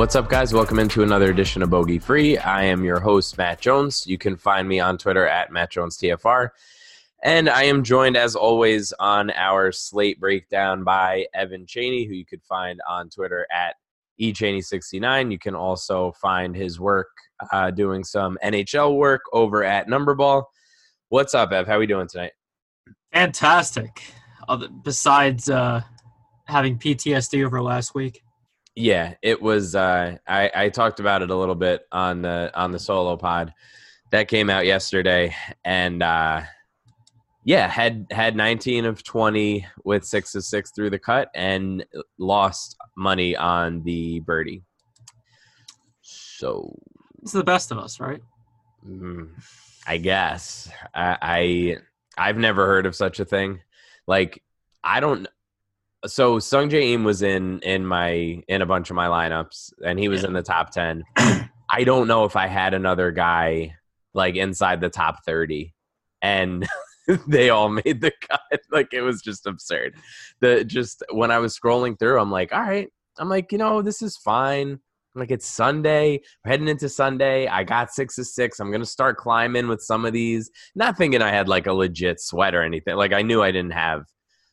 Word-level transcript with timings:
What's 0.00 0.16
up, 0.16 0.30
guys? 0.30 0.54
Welcome 0.54 0.78
into 0.78 1.02
another 1.02 1.28
edition 1.28 1.60
of 1.60 1.68
Bogey 1.68 1.98
Free. 1.98 2.38
I 2.38 2.64
am 2.64 2.84
your 2.84 3.00
host, 3.00 3.36
Matt 3.36 3.60
Jones. 3.60 4.06
You 4.06 4.16
can 4.16 4.34
find 4.34 4.66
me 4.66 4.80
on 4.80 4.96
Twitter 4.96 5.26
at 5.26 5.52
Matt 5.52 5.72
Jones 5.72 5.98
TFR. 5.98 6.48
And 7.22 7.50
I 7.50 7.64
am 7.64 7.84
joined, 7.84 8.16
as 8.16 8.34
always, 8.34 8.94
on 8.98 9.30
our 9.32 9.70
slate 9.72 10.18
breakdown 10.18 10.84
by 10.84 11.26
Evan 11.34 11.66
Cheney, 11.66 12.06
who 12.06 12.14
you 12.14 12.24
could 12.24 12.42
find 12.42 12.80
on 12.88 13.10
Twitter 13.10 13.46
at 13.52 13.74
eChaney69. 14.18 15.30
You 15.30 15.38
can 15.38 15.54
also 15.54 16.12
find 16.12 16.56
his 16.56 16.80
work 16.80 17.10
uh, 17.52 17.70
doing 17.70 18.02
some 18.02 18.38
NHL 18.42 18.96
work 18.96 19.20
over 19.34 19.64
at 19.64 19.86
Numberball. 19.86 20.44
What's 21.10 21.34
up, 21.34 21.52
Ev? 21.52 21.66
How 21.66 21.74
are 21.74 21.78
we 21.78 21.86
doing 21.86 22.08
tonight? 22.08 22.32
Fantastic. 23.12 24.02
Besides 24.82 25.50
uh, 25.50 25.82
having 26.46 26.78
PTSD 26.78 27.44
over 27.44 27.60
last 27.60 27.94
week. 27.94 28.22
Yeah, 28.76 29.14
it 29.22 29.42
was. 29.42 29.74
Uh, 29.74 30.16
I, 30.26 30.50
I 30.54 30.68
talked 30.68 31.00
about 31.00 31.22
it 31.22 31.30
a 31.30 31.36
little 31.36 31.54
bit 31.54 31.82
on 31.90 32.22
the 32.22 32.50
on 32.54 32.70
the 32.70 32.78
solo 32.78 33.16
pod 33.16 33.52
that 34.10 34.28
came 34.28 34.48
out 34.48 34.66
yesterday, 34.66 35.34
and 35.64 36.02
uh, 36.02 36.42
yeah, 37.44 37.68
had 37.68 38.06
had 38.10 38.36
19 38.36 38.84
of 38.84 39.02
20 39.02 39.66
with 39.84 40.04
six 40.04 40.34
of 40.34 40.44
six 40.44 40.70
through 40.70 40.90
the 40.90 40.98
cut, 40.98 41.30
and 41.34 41.84
lost 42.18 42.76
money 42.96 43.36
on 43.36 43.82
the 43.82 44.20
birdie. 44.20 44.62
So 46.02 46.78
it's 47.22 47.32
the 47.32 47.44
best 47.44 47.70
of 47.70 47.78
us, 47.78 48.00
right? 48.00 48.20
Mm, 48.86 49.30
I 49.86 49.96
guess 49.98 50.70
I, 50.94 51.16
I 51.20 51.76
I've 52.16 52.38
never 52.38 52.66
heard 52.66 52.86
of 52.86 52.96
such 52.96 53.20
a 53.20 53.24
thing. 53.24 53.60
Like 54.06 54.42
I 54.82 55.00
don't 55.00 55.26
so 56.06 56.38
Sung 56.38 56.70
Jae 56.70 56.92
Im 56.92 57.04
was 57.04 57.22
in 57.22 57.60
in 57.60 57.86
my 57.86 58.42
in 58.48 58.62
a 58.62 58.66
bunch 58.66 58.90
of 58.90 58.96
my 58.96 59.06
lineups, 59.06 59.72
and 59.84 59.98
he 59.98 60.08
was 60.08 60.22
yeah. 60.22 60.28
in 60.28 60.32
the 60.32 60.42
top 60.42 60.70
ten. 60.70 61.04
I 61.16 61.84
don't 61.84 62.08
know 62.08 62.24
if 62.24 62.36
I 62.36 62.46
had 62.46 62.74
another 62.74 63.10
guy 63.10 63.74
like 64.14 64.36
inside 64.36 64.80
the 64.80 64.88
top 64.88 65.24
thirty, 65.24 65.74
and 66.22 66.66
they 67.28 67.50
all 67.50 67.68
made 67.68 68.00
the 68.00 68.12
cut. 68.28 68.40
Like 68.72 68.92
it 68.92 69.02
was 69.02 69.20
just 69.20 69.46
absurd. 69.46 69.96
The 70.40 70.64
just 70.64 71.02
when 71.10 71.30
I 71.30 71.38
was 71.38 71.58
scrolling 71.58 71.98
through, 71.98 72.20
I'm 72.20 72.30
like, 72.30 72.52
all 72.52 72.60
right. 72.60 72.88
I'm 73.18 73.28
like, 73.28 73.52
you 73.52 73.58
know, 73.58 73.82
this 73.82 74.00
is 74.00 74.16
fine. 74.16 74.78
I'm 75.14 75.20
like 75.20 75.32
it's 75.32 75.46
Sunday, 75.46 76.20
We're 76.44 76.52
heading 76.52 76.68
into 76.68 76.88
Sunday. 76.88 77.48
I 77.48 77.64
got 77.64 77.92
six 77.92 78.16
of 78.18 78.26
six. 78.26 78.60
I'm 78.60 78.70
gonna 78.70 78.86
start 78.86 79.16
climbing 79.16 79.66
with 79.66 79.82
some 79.82 80.04
of 80.04 80.12
these. 80.12 80.50
Not 80.76 80.96
thinking 80.96 81.20
I 81.20 81.30
had 81.30 81.48
like 81.48 81.66
a 81.66 81.72
legit 81.72 82.20
sweat 82.20 82.54
or 82.54 82.62
anything. 82.62 82.94
Like 82.96 83.12
I 83.12 83.22
knew 83.22 83.42
I 83.42 83.50
didn't 83.50 83.72
have 83.72 84.04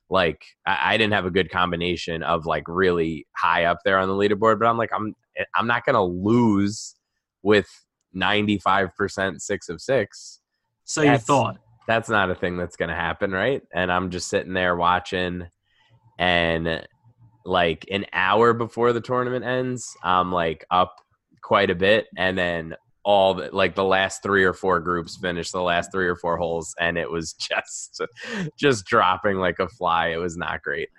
like 0.10 0.42
I, 0.66 0.94
I, 0.94 0.98
didn't 0.98 1.14
have 1.14 1.26
a 1.26 1.32
good 1.32 1.52
combination 1.52 2.24
of 2.24 2.46
like 2.46 2.64
really 2.68 3.28
high 3.36 3.66
up 3.66 3.80
there 3.84 4.00
on 4.00 4.08
the 4.08 4.14
leaderboard, 4.14 4.60
but 4.60 4.68
I'm 4.68 4.78
like 4.78 4.92
I'm 4.94 5.14
eh, 5.38 5.44
I'm 5.56 5.68
not 5.68 5.86
gonna 5.86 6.04
lose 6.04 6.96
with 7.44 7.68
95% 8.16 9.42
six 9.42 9.70
of 9.70 9.82
six. 9.82 10.40
So 10.86 11.02
that's, 11.02 11.22
you 11.22 11.26
thought 11.26 11.58
that's 11.88 12.10
not 12.10 12.32
a 12.32 12.36
thing 12.36 12.58
that's 12.58 12.76
gonna 12.76 12.96
happen, 12.96 13.32
right? 13.32 13.62
And 13.74 13.92
I'm 13.92 14.10
just 14.10 14.30
sitting 14.30 14.54
there 14.54 14.76
watching, 14.76 15.48
and 16.20 16.88
like 17.46 17.86
an 17.92 18.06
hour 18.14 18.54
before 18.54 18.94
the 18.94 19.02
tournament 19.02 19.46
ends, 19.46 19.96
I'm 20.04 20.32
like 20.32 20.66
up 20.72 20.96
quite 21.42 21.70
a 21.70 21.76
bit, 21.76 22.08
and 22.18 22.38
then 22.38 22.76
all 23.08 23.36
the, 23.36 23.50
like 23.54 23.74
the 23.74 23.86
last 23.86 24.22
three 24.22 24.44
or 24.44 24.52
four 24.52 24.82
groups 24.82 25.16
finished 25.16 25.54
the 25.54 25.62
last 25.62 25.94
three 25.94 26.08
or 26.08 26.16
four 26.18 26.36
holes 26.36 26.76
and 26.78 26.98
it 26.98 27.10
was 27.10 27.32
just 27.40 28.02
just 28.60 28.86
dropping 28.86 29.38
like 29.38 29.60
a 29.60 29.68
fly. 29.70 30.08
It 30.08 30.18
was 30.18 30.36
not 30.36 30.62
great. 30.62 30.90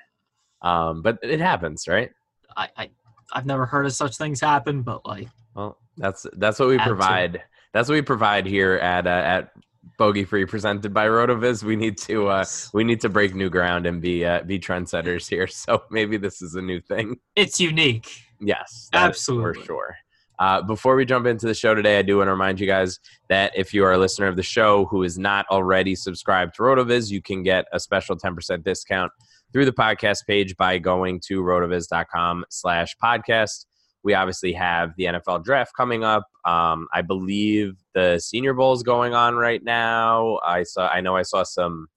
Um 0.62 1.02
but 1.02 1.18
it 1.22 1.38
happens 1.38 1.86
right? 1.86 2.10
I, 2.56 2.68
I 2.76 2.90
i've 3.34 3.44
never 3.44 3.66
heard 3.66 3.84
of 3.84 3.92
such 3.92 4.16
things 4.16 4.40
happen 4.40 4.80
but 4.80 5.04
like 5.04 5.28
well 5.54 5.76
that's 5.98 6.26
that's 6.32 6.58
what 6.58 6.70
we 6.70 6.78
provide. 6.78 7.42
That's 7.74 7.90
what 7.90 7.96
we 7.96 8.02
provide 8.02 8.46
here 8.46 8.76
at 8.76 9.06
uh, 9.06 9.10
at 9.10 9.52
bogey 9.98 10.24
free 10.24 10.46
presented 10.46 10.94
by 10.94 11.06
rotoviz. 11.06 11.62
We 11.62 11.76
need 11.76 11.98
to 11.98 12.28
uh 12.28 12.46
we 12.72 12.84
need 12.84 13.02
to 13.02 13.10
break 13.10 13.34
new 13.34 13.50
ground 13.50 13.84
and 13.84 14.00
be 14.00 14.24
uh 14.24 14.44
be 14.44 14.58
trendsetters 14.58 15.28
here. 15.28 15.46
So 15.64 15.82
maybe 15.90 16.16
this 16.16 16.40
is 16.40 16.54
a 16.54 16.62
new 16.62 16.80
thing. 16.80 17.18
It's 17.36 17.60
unique. 17.60 18.08
Yes 18.40 18.88
absolutely 18.94 19.60
for 19.60 19.66
sure 19.66 19.96
uh, 20.38 20.62
before 20.62 20.94
we 20.94 21.04
jump 21.04 21.26
into 21.26 21.46
the 21.46 21.54
show 21.54 21.74
today, 21.74 21.98
I 21.98 22.02
do 22.02 22.18
want 22.18 22.28
to 22.28 22.32
remind 22.32 22.60
you 22.60 22.66
guys 22.66 23.00
that 23.28 23.52
if 23.56 23.74
you 23.74 23.84
are 23.84 23.92
a 23.92 23.98
listener 23.98 24.26
of 24.26 24.36
the 24.36 24.42
show 24.42 24.84
who 24.86 25.02
is 25.02 25.18
not 25.18 25.46
already 25.50 25.94
subscribed 25.94 26.54
to 26.54 26.62
RotoViz, 26.62 27.10
you 27.10 27.20
can 27.20 27.42
get 27.42 27.66
a 27.72 27.80
special 27.80 28.16
10% 28.16 28.62
discount 28.62 29.10
through 29.52 29.64
the 29.64 29.72
podcast 29.72 30.26
page 30.26 30.56
by 30.56 30.78
going 30.78 31.20
to 31.26 31.42
rotoviz.com 31.42 32.44
slash 32.50 32.94
podcast. 33.02 33.66
We 34.04 34.14
obviously 34.14 34.52
have 34.52 34.92
the 34.96 35.04
NFL 35.04 35.44
draft 35.44 35.72
coming 35.76 36.04
up. 36.04 36.24
Um, 36.44 36.86
I 36.94 37.02
believe 37.02 37.74
the 37.94 38.20
Senior 38.20 38.54
Bowl 38.54 38.72
is 38.72 38.82
going 38.82 39.14
on 39.14 39.34
right 39.34 39.62
now. 39.62 40.38
I 40.46 40.62
saw. 40.62 40.88
I 40.88 41.00
know 41.00 41.16
I 41.16 41.22
saw 41.22 41.42
some 41.42 41.88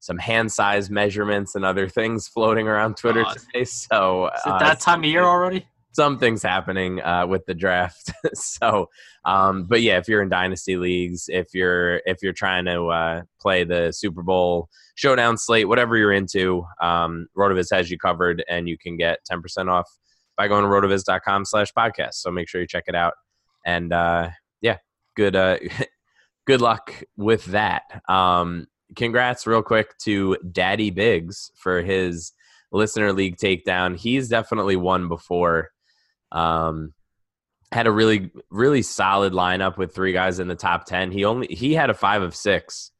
some 0.00 0.16
hand 0.16 0.50
size 0.50 0.88
measurements 0.88 1.54
and 1.54 1.64
other 1.64 1.86
things 1.98 2.26
floating 2.26 2.66
around 2.66 2.96
Twitter 2.96 3.24
today. 3.34 3.64
So 3.64 4.30
uh, 4.46 4.58
that 4.58 4.80
time 4.80 5.00
of 5.00 5.10
year 5.10 5.24
already? 5.24 5.66
Something's 5.92 6.42
happening 6.42 7.00
uh, 7.00 7.26
with 7.26 7.44
the 7.46 7.54
draft. 7.54 8.12
so, 8.34 8.88
um, 9.24 9.64
but 9.64 9.82
yeah, 9.82 9.98
if 9.98 10.08
you're 10.08 10.22
in 10.22 10.28
dynasty 10.28 10.76
leagues, 10.76 11.26
if 11.28 11.48
you're 11.54 12.00
if 12.06 12.18
you're 12.22 12.32
trying 12.32 12.64
to 12.66 12.86
uh, 12.86 13.22
play 13.40 13.64
the 13.64 13.92
Super 13.92 14.22
Bowl 14.22 14.68
showdown 14.94 15.36
slate, 15.36 15.68
whatever 15.68 15.96
you're 15.96 16.12
into, 16.12 16.64
um, 16.80 17.26
Rotoviz 17.36 17.68
has 17.72 17.90
you 17.90 17.98
covered, 17.98 18.44
and 18.48 18.68
you 18.68 18.78
can 18.78 18.96
get 18.96 19.18
10% 19.30 19.70
off 19.70 19.88
by 20.36 20.48
going 20.48 20.62
to 20.64 20.68
rotoviz.com/slash 20.68 21.72
podcast. 21.72 22.14
So 22.14 22.30
make 22.30 22.48
sure 22.48 22.60
you 22.60 22.66
check 22.66 22.84
it 22.86 22.94
out. 22.94 23.14
And 23.66 23.92
uh, 23.92 24.30
yeah, 24.60 24.78
good 25.16 25.36
uh, 25.36 25.58
good 26.46 26.60
luck 26.60 27.02
with 27.16 27.44
that. 27.46 27.82
Um, 28.08 28.66
congrats, 28.96 29.46
real 29.46 29.62
quick, 29.62 29.96
to 29.98 30.36
Daddy 30.50 30.90
Biggs 30.90 31.50
for 31.56 31.82
his 31.82 32.32
listener 32.72 33.12
league 33.12 33.36
takedown. 33.36 33.96
He's 33.96 34.28
definitely 34.28 34.76
won 34.76 35.08
before. 35.08 35.70
Um, 36.32 36.94
had 37.72 37.86
a 37.86 37.92
really 37.92 38.32
really 38.50 38.82
solid 38.82 39.32
lineup 39.32 39.76
with 39.76 39.94
three 39.94 40.12
guys 40.12 40.40
in 40.40 40.48
the 40.48 40.56
top 40.56 40.86
10 40.86 41.12
he 41.12 41.24
only 41.24 41.46
he 41.46 41.72
had 41.72 41.88
a 41.88 41.94
five 41.94 42.20
of 42.20 42.34
six 42.34 42.90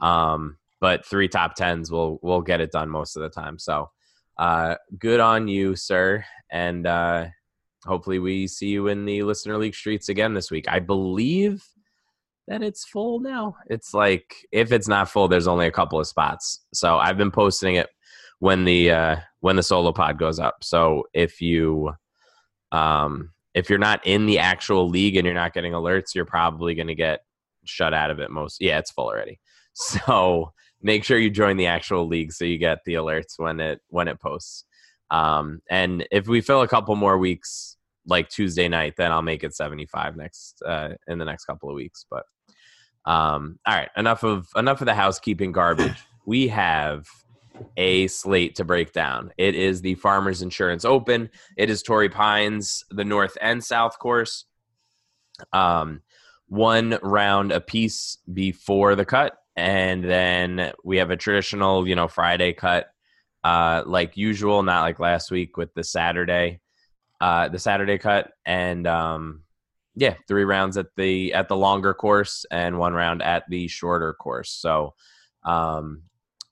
um 0.00 0.56
but 0.80 1.06
three 1.06 1.28
top 1.28 1.54
tens 1.54 1.90
will 1.90 2.18
will 2.22 2.42
get 2.42 2.60
it 2.60 2.72
done 2.72 2.88
most 2.88 3.16
of 3.16 3.22
the 3.22 3.28
time. 3.28 3.58
So 3.58 3.90
uh 4.38 4.76
good 4.98 5.20
on 5.20 5.48
you 5.48 5.76
sir. 5.76 6.24
And 6.50 6.86
uh 6.86 7.26
hopefully 7.84 8.18
we 8.18 8.46
see 8.46 8.68
you 8.68 8.88
in 8.88 9.04
the 9.04 9.22
listener 9.22 9.58
league 9.58 9.74
streets 9.74 10.08
again 10.08 10.34
this 10.34 10.50
week. 10.50 10.66
I 10.68 10.80
believe 10.80 11.64
that 12.48 12.62
it's 12.62 12.84
full 12.84 13.20
now. 13.20 13.56
It's 13.68 13.94
like 13.94 14.34
if 14.52 14.72
it's 14.72 14.88
not 14.88 15.10
full 15.10 15.28
there's 15.28 15.48
only 15.48 15.66
a 15.66 15.72
couple 15.72 15.98
of 15.98 16.06
spots. 16.06 16.64
So 16.72 16.98
i've 16.98 17.16
been 17.16 17.30
posting 17.30 17.76
it 17.76 17.88
when 18.38 18.64
the 18.64 18.90
uh 18.90 19.16
when 19.40 19.56
the 19.56 19.62
solo 19.62 19.92
pod 19.92 20.18
goes 20.18 20.38
up. 20.38 20.62
So 20.62 21.04
if 21.14 21.40
you 21.40 21.94
um 22.72 23.30
if 23.54 23.70
you're 23.70 23.78
not 23.78 24.06
in 24.06 24.26
the 24.26 24.38
actual 24.38 24.86
league 24.88 25.16
and 25.16 25.24
you're 25.24 25.34
not 25.34 25.54
getting 25.54 25.72
alerts, 25.72 26.14
you're 26.14 26.26
probably 26.26 26.74
going 26.74 26.88
to 26.88 26.94
get 26.94 27.20
shut 27.64 27.94
out 27.94 28.10
of 28.10 28.20
it 28.20 28.30
most. 28.30 28.60
Yeah, 28.60 28.78
it's 28.78 28.90
full 28.90 29.06
already. 29.06 29.40
So 29.78 30.54
make 30.80 31.04
sure 31.04 31.18
you 31.18 31.28
join 31.28 31.58
the 31.58 31.66
actual 31.66 32.06
league 32.06 32.32
so 32.32 32.46
you 32.46 32.56
get 32.56 32.78
the 32.86 32.94
alerts 32.94 33.38
when 33.38 33.60
it 33.60 33.82
when 33.88 34.08
it 34.08 34.18
posts. 34.18 34.64
Um, 35.10 35.60
and 35.68 36.06
if 36.10 36.28
we 36.28 36.40
fill 36.40 36.62
a 36.62 36.68
couple 36.68 36.96
more 36.96 37.18
weeks, 37.18 37.76
like 38.06 38.30
Tuesday 38.30 38.68
night, 38.68 38.94
then 38.96 39.12
I'll 39.12 39.20
make 39.20 39.44
it 39.44 39.54
75 39.54 40.16
next 40.16 40.62
uh, 40.62 40.94
in 41.06 41.18
the 41.18 41.26
next 41.26 41.44
couple 41.44 41.68
of 41.68 41.74
weeks. 41.74 42.06
But 42.10 42.24
um, 43.04 43.58
all 43.66 43.74
right, 43.74 43.90
enough 43.98 44.22
of 44.24 44.48
enough 44.56 44.80
of 44.80 44.86
the 44.86 44.94
housekeeping 44.94 45.52
garbage. 45.52 45.96
We 46.28 46.48
have 46.48 47.06
a 47.76 48.06
slate 48.08 48.56
to 48.56 48.64
break 48.64 48.92
down. 48.92 49.32
It 49.36 49.54
is 49.54 49.80
the 49.80 49.94
Farmers 49.94 50.42
Insurance 50.42 50.84
Open. 50.84 51.30
It 51.56 51.70
is 51.70 51.82
Torrey 51.82 52.08
Pines, 52.08 52.84
the 52.90 53.04
North 53.04 53.36
and 53.40 53.62
South 53.62 53.98
course. 53.98 54.44
Um, 55.52 56.02
one 56.48 56.98
round 57.02 57.52
a 57.52 57.60
piece 57.60 58.18
before 58.32 58.94
the 58.94 59.04
cut, 59.04 59.36
and 59.56 60.04
then 60.04 60.72
we 60.84 60.98
have 60.98 61.10
a 61.10 61.16
traditional, 61.16 61.86
you 61.86 61.94
know, 61.94 62.08
Friday 62.08 62.52
cut, 62.52 62.88
uh, 63.44 63.82
like 63.86 64.16
usual, 64.16 64.62
not 64.62 64.82
like 64.82 64.98
last 64.98 65.30
week 65.30 65.56
with 65.56 65.74
the 65.74 65.84
Saturday, 65.84 66.60
uh, 67.20 67.48
the 67.48 67.58
Saturday 67.58 67.98
cut, 67.98 68.30
and 68.44 68.86
um, 68.86 69.42
yeah, 69.96 70.14
three 70.28 70.44
rounds 70.44 70.76
at 70.76 70.86
the 70.96 71.32
at 71.32 71.48
the 71.48 71.56
longer 71.56 71.94
course 71.94 72.44
and 72.50 72.78
one 72.78 72.92
round 72.92 73.22
at 73.22 73.44
the 73.48 73.66
shorter 73.66 74.12
course. 74.12 74.50
So 74.50 74.94
um, 75.44 76.02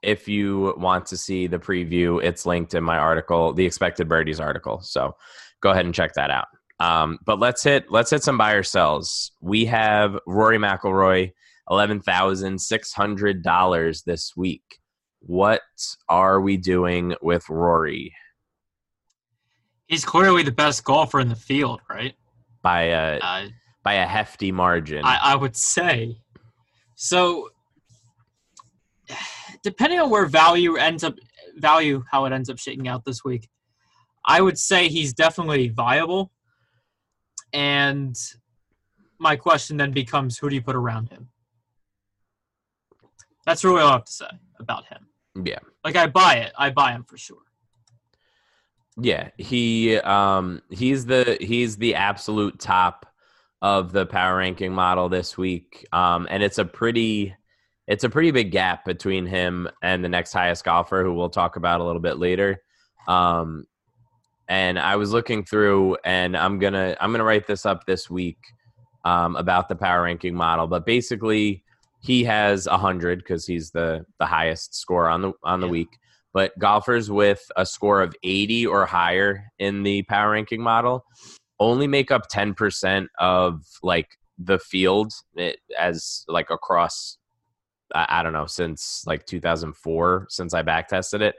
if 0.05 0.29
you 0.29 0.75
want 0.77 1.07
to 1.07 1.17
see 1.17 1.47
the 1.47 1.59
preview, 1.59 2.23
it's 2.23 2.47
linked 2.47 2.75
in 2.75 2.85
my 2.85 2.99
article, 2.99 3.53
the 3.53 3.65
expected 3.65 4.09
birdies 4.09 4.41
article. 4.41 4.81
So 4.81 5.17
go 5.61 5.71
ahead 5.71 5.87
and 5.87 5.95
check 5.95 6.15
that 6.15 6.31
out. 6.31 6.47
Um, 6.81 7.19
but 7.25 7.39
let's 7.39 7.63
hit 7.63 7.91
let's 7.91 8.11
hit 8.11 8.23
some 8.23 8.37
buy 8.37 8.53
or 8.53 8.63
sells. 8.63 9.33
We 9.41 9.65
have 9.67 10.19
Rory 10.27 10.59
McIlroy, 10.59 11.33
eleven 11.71 12.01
thousand 12.01 12.61
six 12.61 12.93
hundred 12.93 13.43
dollars 13.43 14.03
this 14.03 14.33
week. 14.37 14.65
What 15.21 15.63
are 16.09 16.41
we 16.41 16.57
doing 16.57 17.15
with 17.23 17.49
Rory? 17.49 18.13
He's 19.87 20.05
clearly 20.05 20.43
the 20.43 20.53
best 20.53 20.85
golfer 20.85 21.21
in 21.21 21.29
the 21.29 21.37
field, 21.37 21.81
right? 21.89 22.15
By 22.63 22.83
a 22.83 23.19
uh, 23.19 23.49
by 23.83 23.95
a 23.95 24.07
hefty 24.07 24.51
margin. 24.51 25.05
I, 25.05 25.19
I 25.23 25.37
would 25.37 25.57
say. 25.57 26.17
So 26.97 27.51
depending 29.65 29.99
on 29.99 30.11
where 30.11 30.27
value 30.27 30.77
ends 30.77 31.03
up 31.03 31.17
value 31.57 32.05
how 32.11 32.27
it 32.27 32.33
ends 32.33 32.51
up 32.51 32.59
shaking 32.59 32.87
out 32.87 33.05
this 33.05 33.25
week, 33.25 33.49
I 34.25 34.41
would 34.41 34.59
say 34.59 34.89
he's 34.89 35.13
definitely 35.13 35.69
viable. 35.69 36.31
And 37.53 38.17
my 39.19 39.37
question 39.37 39.77
then 39.77 39.93
becomes 39.93 40.39
who 40.39 40.49
do 40.49 40.55
you 40.55 40.63
put 40.63 40.77
around 40.77 41.09
him? 41.09 41.29
That's 43.47 43.65
really 43.65 43.81
all 43.81 43.89
I 43.89 43.93
have 43.93 44.05
to 44.05 44.13
say 44.13 44.31
about 44.59 44.85
him. 44.87 45.07
Yeah. 45.45 45.59
Like 45.83 45.97
I 45.97 46.07
buy 46.07 46.37
it. 46.37 46.53
I 46.59 46.71
buy 46.71 46.93
him 46.93 47.05
for 47.05 47.17
sure. 47.17 47.39
Yeah, 48.97 49.31
he 49.39 49.97
um 49.99 50.63
he's 50.71 51.07
the 51.07 51.37
he's 51.41 51.77
the 51.77 51.97
absolute 51.97 52.61
top 52.61 53.07
of 53.61 53.93
the 53.93 54.07
power 54.07 54.37
ranking 54.37 54.73
model 54.73 55.09
this 55.09 55.39
week. 55.39 55.87
Um 55.93 56.27
and 56.31 56.43
it's 56.43 56.59
a 56.59 56.65
pretty 56.65 57.35
it's 57.87 58.05
a 58.05 58.11
pretty 58.11 58.31
big 58.31 58.51
gap 58.51 58.85
between 58.85 59.27
him 59.27 59.69
and 59.83 60.05
the 60.05 60.09
next 60.09 60.33
highest 60.33 60.65
golfer, 60.65 61.03
who 61.03 61.15
we'll 61.15 61.31
talk 61.31 61.57
about 61.57 61.81
a 61.81 61.85
little 61.85 62.01
bit 62.01 62.19
later. 62.19 62.63
Um, 63.07 63.65
and 64.49 64.79
I 64.79 64.97
was 64.97 65.13
looking 65.13 65.45
through, 65.45 65.97
and 66.05 66.37
I'm 66.37 66.59
gonna 66.59 66.97
I'm 67.01 67.13
gonna 67.13 67.25
write 67.25 67.47
this 67.47 67.67
up 67.67 67.85
this 67.87 68.11
week 68.11 68.39
um, 69.05 69.37
about 69.37 69.69
the 69.69 69.77
power 69.77 70.03
ranking 70.03 70.35
model. 70.35 70.67
But 70.67 70.87
basically, 70.87 71.65
he 72.01 72.25
has 72.25 72.67
a 72.67 72.77
hundred 72.77 73.19
because 73.19 73.47
he's 73.47 73.71
the 73.71 74.05
the 74.19 74.27
highest 74.27 74.75
score 74.75 75.09
on 75.09 75.23
the 75.23 75.33
on 75.43 75.61
the 75.61 75.67
yeah. 75.67 75.73
week. 75.73 75.89
But 76.33 76.59
golfers 76.59 77.11
with 77.11 77.43
a 77.57 77.65
score 77.65 78.03
of 78.03 78.13
80 78.25 78.67
or 78.67 78.87
higher 78.87 79.45
in 79.61 79.85
the 79.85 80.03
power 80.03 80.33
ranking 80.33 80.61
model 80.61 81.05
only 81.61 81.87
make 81.87 82.11
up 82.11 82.29
10% 82.29 83.07
of 83.21 83.65
like 83.85 84.19
the 84.37 84.59
field 84.59 85.13
it, 85.37 85.61
as 85.79 86.25
like 86.27 86.51
across 86.51 87.19
I, 87.95 88.23
don't 88.23 88.33
know 88.33 88.47
since 88.47 89.05
like 89.07 89.25
2004 89.27 90.27
since 90.29 90.53
I 90.53 90.63
back 90.63 90.89
tested 90.89 91.23
it, 91.23 91.37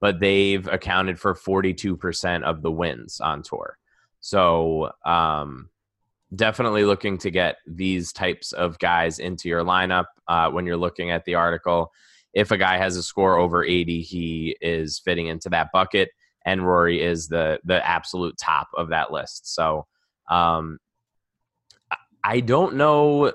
but 0.00 0.20
they've 0.20 0.66
accounted 0.66 1.20
for 1.20 1.34
42% 1.34 2.42
of 2.42 2.62
the 2.62 2.70
wins 2.70 3.20
on 3.20 3.42
tour. 3.42 3.78
So 4.20 4.92
um, 5.04 5.70
definitely 6.34 6.84
looking 6.84 7.18
to 7.18 7.30
get 7.30 7.56
these 7.66 8.12
types 8.12 8.52
of 8.52 8.78
guys 8.78 9.18
into 9.18 9.48
your 9.48 9.64
lineup 9.64 10.06
uh, 10.26 10.50
when 10.50 10.66
you're 10.66 10.76
looking 10.76 11.10
at 11.10 11.24
the 11.24 11.34
article. 11.34 11.92
If 12.32 12.50
a 12.50 12.58
guy 12.58 12.76
has 12.76 12.96
a 12.96 13.02
score 13.02 13.36
over 13.36 13.64
80, 13.64 14.02
he 14.02 14.56
is 14.60 14.98
fitting 14.98 15.28
into 15.28 15.48
that 15.50 15.70
bucket, 15.72 16.10
and 16.44 16.66
Rory 16.66 17.02
is 17.02 17.28
the 17.28 17.58
the 17.64 17.84
absolute 17.86 18.36
top 18.38 18.68
of 18.76 18.90
that 18.90 19.10
list. 19.10 19.54
So 19.54 19.86
um, 20.30 20.78
I 22.22 22.40
don't 22.40 22.76
know 22.76 23.32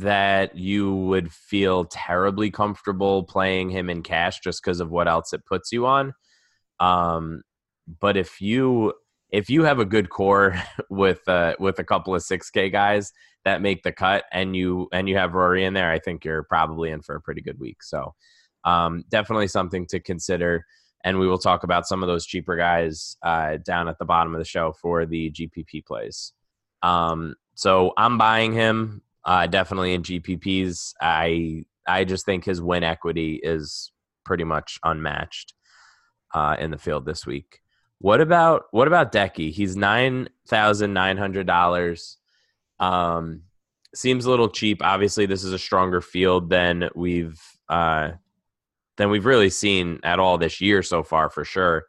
that 0.00 0.56
you 0.56 0.94
would 0.94 1.32
feel 1.32 1.84
terribly 1.84 2.50
comfortable 2.50 3.22
playing 3.22 3.70
him 3.70 3.88
in 3.88 4.02
cash 4.02 4.40
just 4.40 4.62
because 4.62 4.80
of 4.80 4.90
what 4.90 5.06
else 5.06 5.32
it 5.32 5.46
puts 5.46 5.70
you 5.70 5.86
on. 5.86 6.12
Um, 6.80 7.42
but 8.00 8.16
if 8.16 8.40
you 8.40 8.94
if 9.30 9.48
you 9.48 9.64
have 9.64 9.78
a 9.78 9.84
good 9.84 10.10
core 10.10 10.60
with 10.90 11.26
uh, 11.28 11.54
with 11.60 11.78
a 11.78 11.84
couple 11.84 12.14
of 12.14 12.22
six 12.22 12.50
K 12.50 12.70
guys 12.70 13.12
that 13.44 13.62
make 13.62 13.82
the 13.82 13.92
cut 13.92 14.24
and 14.32 14.56
you 14.56 14.88
and 14.92 15.08
you 15.08 15.16
have 15.16 15.34
Rory 15.34 15.64
in 15.64 15.74
there, 15.74 15.90
I 15.90 16.00
think 16.00 16.24
you're 16.24 16.42
probably 16.42 16.90
in 16.90 17.02
for 17.02 17.14
a 17.14 17.20
pretty 17.20 17.40
good 17.40 17.60
week. 17.60 17.82
So 17.82 18.14
um, 18.64 19.04
definitely 19.10 19.48
something 19.48 19.86
to 19.88 20.00
consider. 20.00 20.64
And 21.04 21.20
we 21.20 21.28
will 21.28 21.38
talk 21.38 21.62
about 21.62 21.86
some 21.86 22.02
of 22.02 22.08
those 22.08 22.26
cheaper 22.26 22.56
guys 22.56 23.16
uh, 23.22 23.58
down 23.58 23.88
at 23.88 23.98
the 23.98 24.06
bottom 24.06 24.34
of 24.34 24.38
the 24.38 24.44
show 24.44 24.72
for 24.72 25.04
the 25.04 25.30
GPP 25.30 25.84
plays. 25.86 26.32
Um, 26.82 27.34
so 27.54 27.92
I'm 27.96 28.18
buying 28.18 28.54
him 28.54 29.02
uh, 29.24 29.46
definitely 29.46 29.94
in 29.94 30.02
GPPs. 30.02 30.94
I 31.00 31.64
I 31.86 32.04
just 32.04 32.24
think 32.24 32.44
his 32.44 32.62
win 32.62 32.82
equity 32.82 33.40
is 33.42 33.92
pretty 34.24 34.44
much 34.44 34.78
unmatched 34.84 35.54
uh, 36.34 36.56
in 36.58 36.70
the 36.70 36.78
field 36.78 37.06
this 37.06 37.26
week. 37.26 37.60
What 37.98 38.20
about 38.20 38.64
what 38.70 38.88
about 38.88 39.12
Decky? 39.12 39.50
He's 39.50 39.76
nine 39.76 40.28
thousand 40.48 40.92
nine 40.92 41.16
hundred 41.16 41.46
dollars. 41.46 42.18
Um, 42.80 43.42
seems 43.94 44.26
a 44.26 44.30
little 44.30 44.48
cheap. 44.48 44.82
Obviously, 44.82 45.26
this 45.26 45.44
is 45.44 45.52
a 45.52 45.58
stronger 45.58 46.00
field 46.00 46.50
than 46.50 46.90
we've 46.94 47.40
uh, 47.68 48.10
than 48.96 49.10
we've 49.10 49.26
really 49.26 49.50
seen 49.50 50.00
at 50.02 50.18
all 50.18 50.38
this 50.38 50.60
year 50.60 50.82
so 50.82 51.02
far, 51.02 51.30
for 51.30 51.44
sure. 51.44 51.84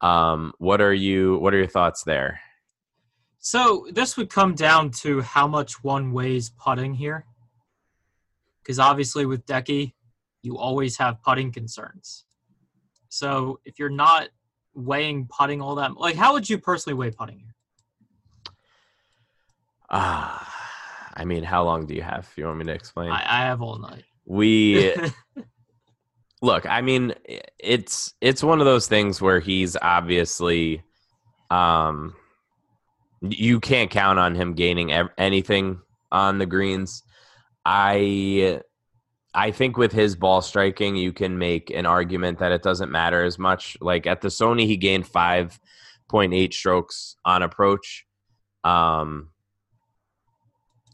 Um, 0.00 0.52
what 0.58 0.80
are 0.80 0.94
you? 0.94 1.38
What 1.38 1.54
are 1.54 1.58
your 1.58 1.66
thoughts 1.68 2.02
there? 2.04 2.40
So 3.44 3.88
this 3.90 4.16
would 4.16 4.30
come 4.30 4.54
down 4.54 4.92
to 5.02 5.20
how 5.20 5.48
much 5.48 5.82
one 5.82 6.12
weighs 6.12 6.50
putting 6.50 6.94
here. 6.94 7.26
Because 8.62 8.78
obviously 8.78 9.26
with 9.26 9.44
Decky, 9.46 9.94
you 10.42 10.56
always 10.56 10.96
have 10.98 11.20
putting 11.24 11.50
concerns. 11.50 12.24
So 13.08 13.58
if 13.64 13.80
you're 13.80 13.90
not 13.90 14.28
weighing 14.74 15.26
putting 15.26 15.60
all 15.60 15.74
that, 15.74 15.96
like 15.96 16.14
how 16.14 16.34
would 16.34 16.48
you 16.48 16.56
personally 16.56 16.94
weigh 16.94 17.10
putting 17.10 17.40
here? 17.40 17.54
Ah, 19.90 20.46
uh, 20.46 21.20
I 21.20 21.24
mean, 21.24 21.42
how 21.42 21.64
long 21.64 21.84
do 21.86 21.94
you 21.94 22.02
have? 22.02 22.30
You 22.36 22.46
want 22.46 22.58
me 22.58 22.64
to 22.66 22.72
explain? 22.72 23.10
I, 23.10 23.24
I 23.26 23.40
have 23.46 23.60
all 23.60 23.76
night. 23.76 24.04
We 24.24 24.94
look. 26.42 26.64
I 26.64 26.80
mean, 26.80 27.12
it's 27.58 28.14
it's 28.20 28.42
one 28.42 28.60
of 28.60 28.66
those 28.66 28.86
things 28.86 29.20
where 29.20 29.40
he's 29.40 29.76
obviously, 29.76 30.84
um, 31.50 32.14
you 33.22 33.60
can't 33.60 33.90
count 33.90 34.18
on 34.18 34.34
him 34.34 34.54
gaining 34.54 34.92
anything 35.16 35.80
on 36.10 36.38
the 36.38 36.46
greens. 36.46 37.02
I 37.64 38.60
I 39.34 39.50
think 39.50 39.76
with 39.76 39.92
his 39.92 40.14
ball 40.16 40.42
striking, 40.42 40.96
you 40.96 41.12
can 41.12 41.38
make 41.38 41.70
an 41.70 41.86
argument 41.86 42.38
that 42.40 42.52
it 42.52 42.62
doesn't 42.62 42.90
matter 42.90 43.24
as 43.24 43.38
much. 43.38 43.78
Like 43.80 44.06
at 44.06 44.20
the 44.20 44.28
Sony, 44.28 44.66
he 44.66 44.76
gained 44.76 45.06
5.8 45.06 46.52
strokes 46.52 47.16
on 47.24 47.42
approach. 47.42 48.04
Um, 48.64 49.30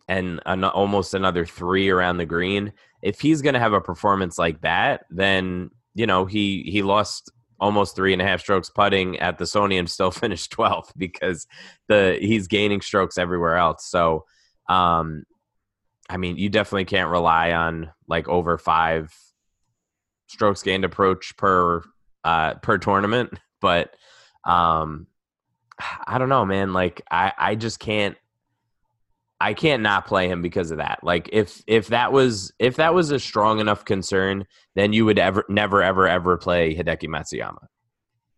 and 0.06 0.40
an, 0.46 0.64
almost 0.64 1.14
another 1.14 1.44
three 1.44 1.90
around 1.90 2.18
the 2.18 2.26
green. 2.26 2.72
If 3.02 3.20
he's 3.20 3.42
going 3.42 3.54
to 3.54 3.60
have 3.60 3.72
a 3.72 3.80
performance 3.80 4.38
like 4.38 4.60
that, 4.62 5.04
then 5.10 5.70
you 5.94 6.06
know 6.06 6.24
he 6.24 6.62
he 6.62 6.82
lost 6.82 7.30
almost 7.60 7.96
three 7.96 8.12
and 8.12 8.22
a 8.22 8.24
half 8.24 8.40
strokes 8.40 8.70
putting 8.70 9.18
at 9.18 9.38
the 9.38 9.44
Sony 9.44 9.78
and 9.78 9.90
still 9.90 10.10
finished 10.12 10.52
12th 10.52 10.92
because 10.96 11.46
the 11.88 12.18
he's 12.20 12.48
gaining 12.48 12.80
strokes 12.80 13.18
everywhere 13.18 13.56
else. 13.56 13.86
So, 13.86 14.24
um, 14.68 15.24
I 16.08 16.16
mean, 16.16 16.36
you 16.36 16.48
definitely 16.48 16.86
can't 16.86 17.10
rely 17.10 17.52
on 17.52 17.90
like 18.06 18.28
over 18.28 18.58
five 18.58 19.14
strokes 20.28 20.62
gained 20.62 20.84
approach 20.84 21.36
per 21.36 21.82
uh, 22.24 22.54
per 22.54 22.78
tournament, 22.78 23.38
but 23.60 23.94
um, 24.44 25.06
I 26.06 26.18
don't 26.18 26.28
know, 26.28 26.44
man. 26.44 26.72
Like 26.72 27.02
I 27.10 27.32
I 27.36 27.54
just 27.54 27.78
can't 27.78 28.16
I 29.40 29.54
can't 29.54 29.82
not 29.82 30.06
play 30.06 30.28
him 30.28 30.42
because 30.42 30.70
of 30.70 30.78
that. 30.78 31.00
Like 31.02 31.28
if 31.32 31.62
if 31.66 31.88
that 31.88 32.12
was 32.12 32.52
if 32.58 32.76
that 32.76 32.92
was 32.94 33.10
a 33.10 33.20
strong 33.20 33.60
enough 33.60 33.84
concern, 33.84 34.44
then 34.74 34.92
you 34.92 35.04
would 35.04 35.18
ever 35.18 35.44
never 35.48 35.82
ever 35.82 36.08
ever 36.08 36.36
play 36.36 36.74
Hideki 36.74 37.08
Matsuyama. 37.08 37.66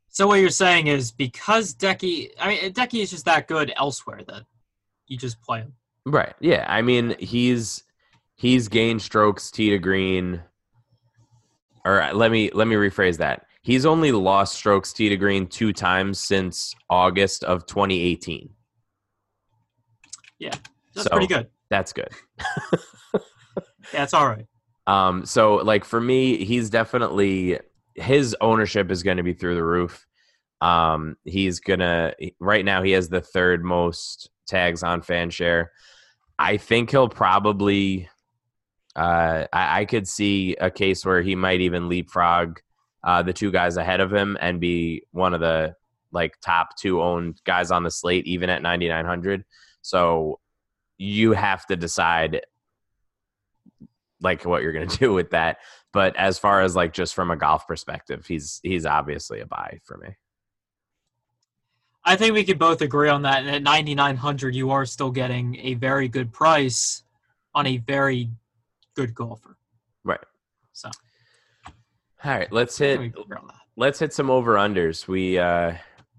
So 0.09 0.27
what 0.27 0.41
you're 0.41 0.51
saying 0.51 0.89
is 0.89 1.11
because 1.13 1.75
Decky, 1.75 2.31
I 2.39 2.49
mean 2.49 2.73
Decky 2.73 3.03
is 3.03 3.11
just 3.11 3.25
that 3.25 3.49
good 3.49 3.73
elsewhere 3.77 4.21
that 4.29 4.45
you 5.07 5.17
just 5.17 5.41
play 5.41 5.61
him. 5.61 5.73
Right. 6.05 6.35
Yeah. 6.41 6.67
I 6.69 6.83
mean 6.83 7.17
he's 7.19 7.83
he's 8.35 8.69
gained 8.69 9.01
strokes 9.01 9.51
tee 9.51 9.71
to 9.71 9.79
green. 9.79 10.43
Or 11.85 12.11
let 12.13 12.31
me 12.31 12.51
let 12.53 12.67
me 12.69 12.75
rephrase 12.75 13.17
that. 13.19 13.47
He's 13.63 13.87
only 13.87 14.13
lost 14.13 14.55
strokes 14.55 14.93
tee 14.93 15.09
to 15.09 15.17
green 15.17 15.47
two 15.47 15.73
times 15.73 16.21
since 16.21 16.75
August 16.91 17.45
of 17.45 17.65
2018. 17.67 18.51
Yeah. 20.39 20.55
That's 20.95 21.07
so 21.07 21.11
pretty 21.11 21.27
good. 21.27 21.49
That's 21.71 21.93
good. 21.93 22.11
that's 23.93 24.15
all 24.15 24.27
right. 24.27 24.47
Um, 24.87 25.25
so 25.25 25.57
like 25.57 25.85
for 25.85 26.01
me, 26.01 26.45
he's 26.45 26.71
definitely 26.71 27.59
his 27.95 28.37
ownership 28.41 28.91
is 28.91 29.03
going 29.03 29.19
to 29.19 29.23
be 29.23 29.35
through 29.35 29.55
the 29.55 29.65
roof. 29.65 30.07
Um, 30.61 31.17
he's 31.25 31.61
gonna 31.61 32.15
right 32.39 32.65
now 32.65 32.83
he 32.83 32.91
has 32.93 33.09
the 33.09 33.21
third 33.21 33.65
most 33.65 34.31
tags 34.47 34.83
on 34.83 35.01
Fanshare. 35.01 35.67
I 36.39 36.57
think 36.57 36.91
he'll 36.91 37.09
probably. 37.09 38.09
Uh, 38.97 39.47
I, 39.53 39.81
I 39.81 39.85
could 39.85 40.09
see 40.09 40.57
a 40.57 40.69
case 40.69 41.07
where 41.07 41.23
he 41.23 41.37
might 41.37 41.61
even 41.61 41.89
leapfrog 41.89 42.59
uh, 43.05 43.23
the 43.23 43.33
two 43.33 43.53
guys 43.53 43.77
ahead 43.77 44.01
of 44.01 44.13
him 44.13 44.37
and 44.41 44.61
be 44.61 45.05
one 45.13 45.33
of 45.33 45.41
the 45.41 45.75
like 46.13 46.35
top 46.45 46.77
two 46.77 47.01
owned 47.01 47.41
guys 47.45 47.71
on 47.71 47.85
the 47.85 47.91
slate, 47.91 48.27
even 48.27 48.51
at 48.51 48.63
9,900. 48.63 49.45
So 49.83 50.40
you 51.01 51.33
have 51.33 51.65
to 51.65 51.77
decide 51.77 52.43
like 54.21 54.45
what 54.45 54.63
you're 54.63 54.73
going 54.73 54.89
to 54.89 54.99
do 54.99 55.13
with 55.13 55.31
that. 55.31 55.59
But 55.93 56.15
as 56.17 56.39
far 56.39 56.61
as 56.61 56.77
like 56.77 56.93
just 56.93 57.15
from 57.15 57.31
a 57.31 57.37
golf 57.37 57.67
perspective, 57.67 58.27
he's 58.27 58.61
he's 58.63 58.87
obviously 58.87 59.41
a 59.41 59.47
buy 59.47 59.81
for 59.85 59.97
me. 59.97 60.17
I 62.05 62.17
think 62.17 62.35
we 62.35 62.45
could 62.45 62.59
both 62.59 62.81
agree 62.81 63.09
on 63.09 63.23
that. 63.23 63.41
And 63.41 63.51
at 63.51 63.63
9900 63.63 64.55
you 64.55 64.71
are 64.71 64.87
still 64.87 65.11
getting 65.11 65.57
a 65.57 65.75
very 65.75 66.09
good 66.09 66.33
price 66.33 67.03
on 67.55 67.67
a 67.67 67.79
very 67.79 68.31
good 68.95 69.15
golfer. 69.15 69.57
Right. 70.05 70.21
So 70.73 70.91
All 72.25 72.31
right, 72.31 72.53
let's 72.53 72.79
hit 72.79 73.15
let's 73.77 73.99
hit 73.99 74.13
some 74.13 74.31
over 74.31 74.55
unders. 74.55 75.09
We 75.09 75.39
uh 75.39 75.75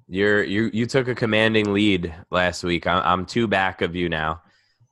you're 0.07 0.43
you 0.43 0.69
you 0.73 0.85
took 0.87 1.07
a 1.07 1.15
commanding 1.15 1.71
lead 1.71 2.13
last 2.31 2.63
week. 2.63 2.87
I'm, 2.87 3.01
I'm 3.03 3.25
two 3.25 3.47
back 3.47 3.81
of 3.81 3.95
you 3.95 4.09
now. 4.09 4.41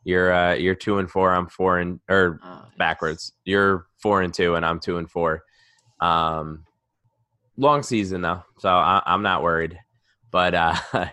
You're 0.04 0.34
uh, 0.34 0.54
you're 0.54 0.76
two 0.76 0.98
and 1.00 1.10
four. 1.10 1.34
I'm 1.34 1.48
four 1.48 1.80
and 1.80 2.00
or 2.10 2.40
oh, 2.44 2.66
backwards. 2.78 3.34
You're 3.46 3.88
four 4.02 4.22
and 4.22 4.34
two, 4.34 4.56
and 4.56 4.66
I'm 4.66 4.80
two 4.80 4.98
and 4.98 5.10
four. 5.10 5.44
Um, 6.00 6.66
long 7.58 7.84
season 7.84 8.22
though, 8.22 8.44
so 8.60 8.70
I, 8.70 9.02
am 9.06 9.22
not 9.22 9.44
worried. 9.44 9.78
But 10.32 10.54
uh. 10.56 10.76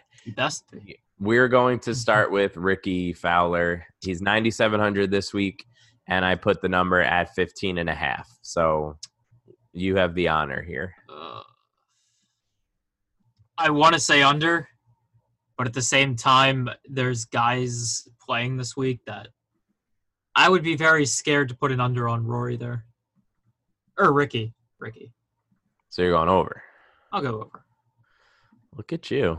We're 1.18 1.48
going 1.48 1.78
to 1.80 1.94
start 1.94 2.30
with 2.30 2.56
Rickie 2.56 3.12
Fowler. 3.12 3.86
He's 4.00 4.20
9,700 4.20 5.10
this 5.10 5.32
week, 5.32 5.64
and 6.08 6.24
I 6.24 6.34
put 6.34 6.60
the 6.60 6.68
number 6.68 7.00
at 7.00 7.34
15 7.34 7.78
and 7.78 7.88
a 7.88 7.94
half. 7.94 8.28
So 8.42 8.98
you 9.72 9.96
have 9.96 10.14
the 10.14 10.28
honor 10.28 10.62
here. 10.62 10.94
Uh, 11.08 11.42
I 13.58 13.70
want 13.70 13.94
to 13.94 14.00
say 14.00 14.22
under, 14.22 14.68
but 15.56 15.66
at 15.66 15.72
the 15.72 15.82
same 15.82 16.16
time, 16.16 16.68
there's 16.88 17.24
guys 17.24 18.08
playing 18.26 18.56
this 18.56 18.76
week 18.76 19.00
that 19.06 19.28
I 20.34 20.48
would 20.48 20.62
be 20.62 20.76
very 20.76 21.06
scared 21.06 21.48
to 21.48 21.56
put 21.56 21.72
an 21.72 21.80
under 21.80 22.08
on 22.08 22.26
Rory 22.26 22.56
there. 22.56 22.84
Or 23.98 24.12
Rickie. 24.12 24.54
Rickie. 24.78 25.12
So 25.88 26.02
you're 26.02 26.12
going 26.12 26.28
over. 26.28 26.62
I'll 27.12 27.22
go 27.22 27.40
over. 27.40 27.64
Look 28.76 28.92
at 28.92 29.10
you. 29.10 29.38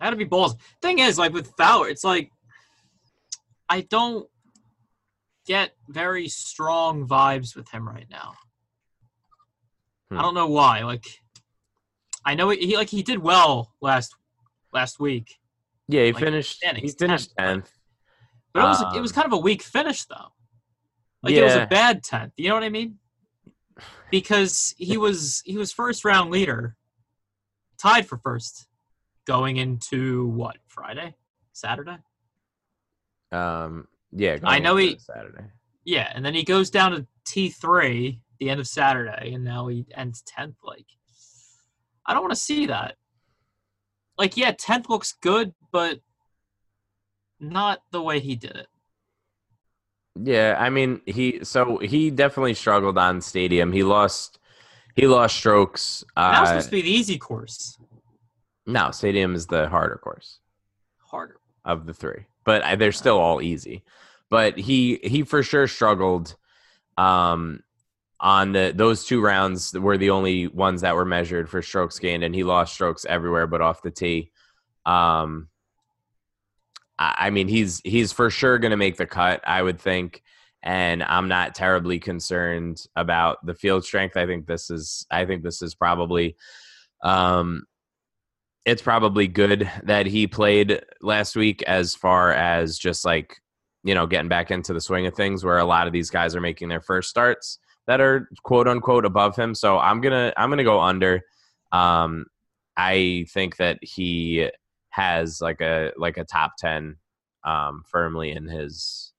To 0.00 0.16
be 0.16 0.24
balls. 0.24 0.56
Thing 0.80 0.98
is, 0.98 1.18
like 1.18 1.32
with 1.32 1.52
Fowler, 1.56 1.88
it's 1.88 2.04
like 2.04 2.30
I 3.68 3.82
don't 3.82 4.28
get 5.46 5.72
very 5.88 6.28
strong 6.28 7.06
vibes 7.06 7.56
with 7.56 7.68
him 7.70 7.88
right 7.88 8.06
now. 8.10 8.34
Hmm. 10.10 10.18
I 10.18 10.22
don't 10.22 10.34
know 10.34 10.48
why. 10.48 10.82
Like 10.82 11.04
I 12.24 12.34
know 12.34 12.50
he, 12.50 12.58
he 12.58 12.76
like 12.76 12.90
he 12.90 13.02
did 13.02 13.18
well 13.18 13.74
last 13.80 14.14
last 14.72 15.00
week. 15.00 15.34
Yeah, 15.88 16.04
he 16.04 16.12
like, 16.12 16.22
finished. 16.22 16.64
He's 16.76 16.94
finished 16.94 17.32
tenth. 17.38 17.70
But 18.56 18.64
it 18.64 18.68
was 18.68 18.82
um, 18.82 18.96
it 18.96 19.00
was 19.00 19.12
kind 19.12 19.26
of 19.26 19.32
a 19.32 19.38
weak 19.38 19.62
finish 19.62 20.04
though. 20.04 20.32
Like 21.22 21.34
yeah. 21.34 21.40
it 21.40 21.44
was 21.44 21.54
a 21.54 21.66
bad 21.66 22.02
tenth. 22.02 22.32
You 22.36 22.48
know 22.48 22.54
what 22.54 22.64
I 22.64 22.70
mean? 22.70 22.98
Because 24.10 24.74
he 24.78 24.96
was 24.96 25.42
he 25.44 25.58
was 25.58 25.72
first 25.72 26.04
round 26.04 26.30
leader, 26.30 26.76
tied 27.78 28.06
for 28.06 28.16
first, 28.16 28.66
going 29.26 29.58
into 29.58 30.26
what 30.28 30.56
Friday, 30.68 31.14
Saturday. 31.52 31.98
Um. 33.30 33.88
Yeah. 34.12 34.38
I 34.44 34.58
know 34.58 34.76
he 34.76 34.98
Saturday. 34.98 35.50
Yeah, 35.84 36.10
and 36.14 36.24
then 36.24 36.34
he 36.34 36.42
goes 36.42 36.70
down 36.70 36.92
to 36.92 37.06
T 37.26 37.50
three 37.50 38.20
the 38.40 38.50
end 38.50 38.60
of 38.60 38.66
Saturday, 38.66 39.32
and 39.34 39.44
now 39.44 39.66
he 39.66 39.84
ends 39.94 40.22
tenth. 40.22 40.56
Like, 40.64 40.86
I 42.06 42.14
don't 42.14 42.22
want 42.22 42.32
to 42.32 42.40
see 42.40 42.66
that 42.66 42.96
like 44.18 44.36
yeah, 44.36 44.52
tenth 44.52 44.88
looks 44.88 45.12
good, 45.12 45.54
but 45.72 46.00
not 47.40 47.82
the 47.90 48.02
way 48.02 48.20
he 48.20 48.36
did 48.36 48.56
it. 48.56 48.66
Yeah, 50.22 50.56
I 50.58 50.70
mean 50.70 51.00
he 51.06 51.44
so 51.44 51.78
he 51.78 52.10
definitely 52.10 52.54
struggled 52.54 52.96
on 52.96 53.20
stadium. 53.20 53.72
He 53.72 53.82
lost 53.82 54.38
he 54.94 55.06
lost 55.06 55.36
strokes. 55.36 56.04
Uh, 56.16 56.32
that 56.32 56.40
was 56.40 56.48
supposed 56.48 56.66
to 56.66 56.72
be 56.72 56.82
the 56.82 56.90
easy 56.90 57.18
course. 57.18 57.78
No, 58.66 58.90
stadium 58.90 59.34
is 59.34 59.46
the 59.46 59.68
harder 59.68 59.96
course. 59.96 60.40
Harder 60.98 61.38
of 61.64 61.86
the 61.86 61.94
three, 61.94 62.26
but 62.44 62.78
they're 62.78 62.92
still 62.92 63.18
all 63.18 63.42
easy. 63.42 63.84
But 64.30 64.58
he 64.58 64.98
he 65.02 65.22
for 65.22 65.42
sure 65.42 65.68
struggled. 65.68 66.34
Um, 66.96 67.60
on 68.18 68.52
the 68.52 68.72
those 68.74 69.04
two 69.04 69.20
rounds 69.20 69.74
were 69.74 69.98
the 69.98 70.10
only 70.10 70.46
ones 70.46 70.80
that 70.80 70.94
were 70.94 71.04
measured 71.04 71.50
for 71.50 71.60
strokes 71.60 71.98
gained, 71.98 72.24
and 72.24 72.34
he 72.34 72.44
lost 72.44 72.72
strokes 72.72 73.04
everywhere 73.04 73.46
but 73.46 73.60
off 73.60 73.82
the 73.82 73.90
tee. 73.90 74.30
Um, 74.86 75.48
I, 76.98 77.30
mean, 77.30 77.48
he's 77.48 77.80
he's 77.84 78.12
for 78.12 78.30
sure 78.30 78.58
going 78.58 78.70
to 78.70 78.76
make 78.76 78.96
the 78.96 79.06
cut, 79.06 79.42
I 79.46 79.62
would 79.62 79.80
think, 79.80 80.22
and 80.62 81.02
I'm 81.02 81.28
not 81.28 81.54
terribly 81.54 81.98
concerned 81.98 82.82
about 82.96 83.44
the 83.44 83.54
field 83.54 83.84
strength. 83.84 84.16
I 84.16 84.26
think 84.26 84.46
this 84.46 84.70
is 84.70 85.06
I 85.10 85.26
think 85.26 85.42
this 85.42 85.62
is 85.62 85.74
probably. 85.74 86.36
Um, 87.02 87.66
it's 88.64 88.82
probably 88.82 89.28
good 89.28 89.70
that 89.84 90.06
he 90.06 90.26
played 90.26 90.82
last 91.00 91.36
week 91.36 91.62
as 91.62 91.94
far 91.94 92.32
as 92.32 92.76
just 92.76 93.04
like 93.04 93.40
you 93.84 93.94
know 93.94 94.06
getting 94.06 94.28
back 94.28 94.50
into 94.50 94.72
the 94.72 94.80
swing 94.80 95.06
of 95.06 95.14
things 95.14 95.44
where 95.44 95.58
a 95.58 95.64
lot 95.64 95.86
of 95.86 95.92
these 95.92 96.10
guys 96.10 96.34
are 96.34 96.40
making 96.40 96.68
their 96.68 96.80
first 96.80 97.08
starts 97.08 97.60
that 97.86 98.00
are 98.00 98.28
quote 98.42 98.68
unquote 98.68 99.04
above 99.04 99.36
him. 99.36 99.54
So 99.54 99.78
I'm 99.78 100.00
gonna 100.00 100.32
I'm 100.36 100.50
gonna 100.50 100.64
go 100.64 100.80
under. 100.80 101.22
Um, 101.72 102.26
I 102.76 103.26
think 103.30 103.56
that 103.56 103.78
he 103.82 104.50
has 104.96 105.42
like 105.42 105.60
a 105.60 105.92
like 105.98 106.16
a 106.16 106.24
top 106.24 106.52
ten 106.58 106.96
um, 107.44 107.82
firmly 107.86 108.32
in 108.32 108.48
his 108.48 109.12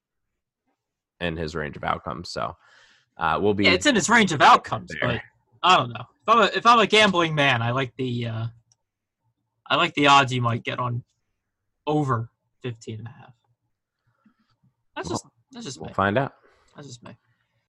in 1.22 1.38
his 1.38 1.54
range 1.54 1.78
of 1.78 1.84
outcomes. 1.84 2.30
So 2.30 2.56
uh, 3.18 3.38
we'll 3.40 3.54
be. 3.54 3.66
Yeah, 3.66 3.72
it's 3.72 3.86
in 3.86 3.96
his 3.96 4.10
range 4.10 4.32
of 4.32 4.42
outcomes, 4.42 4.90
there. 5.00 5.10
but 5.10 5.22
I 5.62 5.78
don't 5.78 5.90
know. 5.90 6.02
If 6.02 6.30
I'm, 6.30 6.40
a, 6.40 6.46
if 6.58 6.66
I'm 6.66 6.80
a 6.80 6.88
gambling 6.88 7.36
man, 7.36 7.62
I 7.62 7.72
like 7.72 7.94
the 7.96 8.28
uh, 8.28 8.46
I 9.68 9.76
like 9.76 9.94
the 9.94 10.08
odds 10.08 10.34
you 10.34 10.42
might 10.42 10.64
get 10.64 10.80
on 10.80 11.04
over 11.86 12.30
15 12.64 13.00
and 13.00 13.08
a 13.08 13.12
half. 13.12 13.34
That's 14.96 15.10
just 15.10 15.26
that's 15.52 15.66
just 15.66 15.80
we'll 15.80 15.90
me. 15.90 15.94
find 15.94 16.18
out. 16.18 16.34
That's 16.76 16.88
just 16.88 17.04
me. 17.04 17.16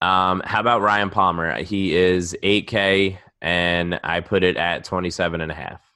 Um, 0.01 0.41
how 0.45 0.61
about 0.61 0.81
Ryan 0.81 1.11
Palmer? 1.11 1.61
He 1.61 1.95
is 1.95 2.35
8K, 2.41 3.17
and 3.41 3.99
I 4.03 4.21
put 4.21 4.43
it 4.43 4.57
at 4.57 4.83
27 4.83 5.41
and 5.41 5.51
a 5.51 5.55
half. 5.55 5.88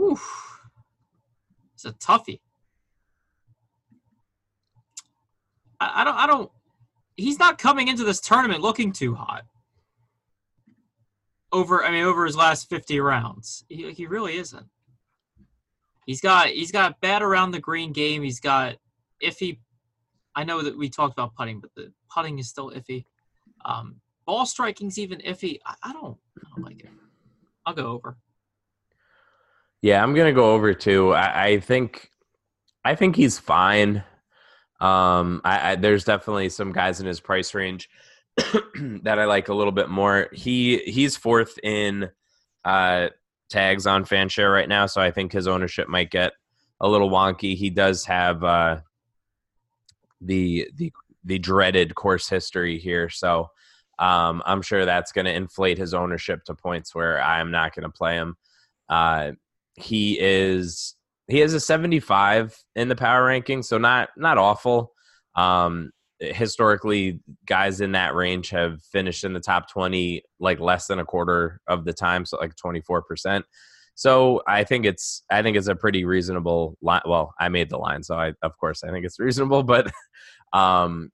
Oof. 0.00 0.60
It's 1.74 1.84
a 1.84 1.92
toughie. 1.92 2.40
I, 5.80 6.02
I 6.02 6.04
don't. 6.04 6.16
I 6.16 6.26
don't. 6.26 6.50
He's 7.16 7.38
not 7.38 7.58
coming 7.58 7.88
into 7.88 8.04
this 8.04 8.20
tournament 8.20 8.60
looking 8.62 8.92
too 8.92 9.14
hot. 9.14 9.44
Over, 11.52 11.84
I 11.84 11.90
mean, 11.90 12.04
over 12.04 12.26
his 12.26 12.36
last 12.36 12.68
fifty 12.68 13.00
rounds, 13.00 13.64
he, 13.68 13.92
he 13.92 14.06
really 14.06 14.36
isn't. 14.36 14.66
He's 16.04 16.20
got 16.20 16.48
he's 16.48 16.72
got 16.72 17.00
bad 17.00 17.22
around 17.22 17.50
the 17.50 17.60
green 17.60 17.92
game. 17.92 18.22
He's 18.22 18.40
got 18.40 18.76
iffy. 19.22 19.58
I 20.34 20.44
know 20.44 20.60
that 20.62 20.76
we 20.76 20.90
talked 20.90 21.14
about 21.14 21.34
putting, 21.34 21.60
but 21.60 21.70
the 21.74 21.92
putting 22.14 22.38
is 22.38 22.48
still 22.48 22.70
iffy. 22.70 23.04
Um, 23.64 24.00
ball 24.26 24.44
striking's 24.44 24.98
even 24.98 25.18
iffy. 25.20 25.58
I, 25.64 25.74
I 25.82 25.92
don't. 25.92 26.18
I 26.38 26.48
don't 26.54 26.64
like 26.64 26.80
it. 26.80 26.90
I'll 27.64 27.74
go 27.74 27.86
over. 27.86 28.18
Yeah, 29.86 30.02
I'm 30.02 30.14
gonna 30.14 30.32
go 30.32 30.52
over 30.52 30.74
too. 30.74 31.12
I, 31.12 31.44
I 31.44 31.60
think, 31.60 32.10
I 32.84 32.96
think 32.96 33.14
he's 33.14 33.38
fine. 33.38 34.02
Um, 34.80 35.40
I, 35.44 35.70
I, 35.70 35.76
there's 35.76 36.02
definitely 36.02 36.48
some 36.48 36.72
guys 36.72 36.98
in 36.98 37.06
his 37.06 37.20
price 37.20 37.54
range 37.54 37.88
that 38.36 39.20
I 39.20 39.26
like 39.26 39.48
a 39.48 39.54
little 39.54 39.70
bit 39.70 39.88
more. 39.88 40.28
He 40.32 40.78
he's 40.78 41.16
fourth 41.16 41.56
in 41.62 42.10
uh, 42.64 43.10
tags 43.48 43.86
on 43.86 44.04
Fanshare 44.04 44.52
right 44.52 44.68
now, 44.68 44.86
so 44.86 45.00
I 45.00 45.12
think 45.12 45.30
his 45.30 45.46
ownership 45.46 45.86
might 45.86 46.10
get 46.10 46.32
a 46.80 46.88
little 46.88 47.08
wonky. 47.08 47.54
He 47.54 47.70
does 47.70 48.04
have 48.06 48.42
uh, 48.42 48.80
the 50.20 50.68
the 50.74 50.92
the 51.22 51.38
dreaded 51.38 51.94
course 51.94 52.28
history 52.28 52.80
here, 52.80 53.08
so 53.08 53.50
um, 54.00 54.42
I'm 54.46 54.62
sure 54.62 54.84
that's 54.84 55.12
going 55.12 55.26
to 55.26 55.32
inflate 55.32 55.78
his 55.78 55.94
ownership 55.94 56.42
to 56.46 56.56
points 56.56 56.92
where 56.92 57.22
I'm 57.22 57.52
not 57.52 57.72
going 57.72 57.84
to 57.84 57.96
play 57.96 58.16
him. 58.16 58.36
Uh, 58.88 59.30
he 59.76 60.18
is 60.20 60.94
he 61.28 61.40
has 61.40 61.54
a 61.54 61.60
75 61.60 62.56
in 62.76 62.88
the 62.88 62.96
power 62.96 63.24
ranking, 63.24 63.62
so 63.62 63.78
not 63.78 64.10
not 64.16 64.38
awful. 64.38 64.92
Um, 65.34 65.90
historically, 66.18 67.20
guys 67.46 67.80
in 67.80 67.92
that 67.92 68.14
range 68.14 68.50
have 68.50 68.82
finished 68.82 69.24
in 69.24 69.32
the 69.32 69.40
top 69.40 69.70
20 69.70 70.22
like 70.40 70.60
less 70.60 70.86
than 70.86 70.98
a 70.98 71.04
quarter 71.04 71.60
of 71.66 71.84
the 71.84 71.92
time, 71.92 72.24
so 72.24 72.38
like 72.38 72.56
24 72.56 73.02
percent. 73.02 73.44
So 73.94 74.42
I 74.46 74.64
think 74.64 74.84
it's 74.84 75.22
I 75.30 75.42
think 75.42 75.56
it's 75.56 75.68
a 75.68 75.74
pretty 75.74 76.04
reasonable 76.04 76.76
line. 76.82 77.02
Well, 77.06 77.34
I 77.38 77.48
made 77.48 77.70
the 77.70 77.78
line, 77.78 78.02
so 78.02 78.14
I 78.16 78.32
of 78.42 78.56
course 78.58 78.84
I 78.84 78.90
think 78.90 79.04
it's 79.06 79.18
reasonable, 79.20 79.62
but 79.62 79.90
um, 80.52 81.10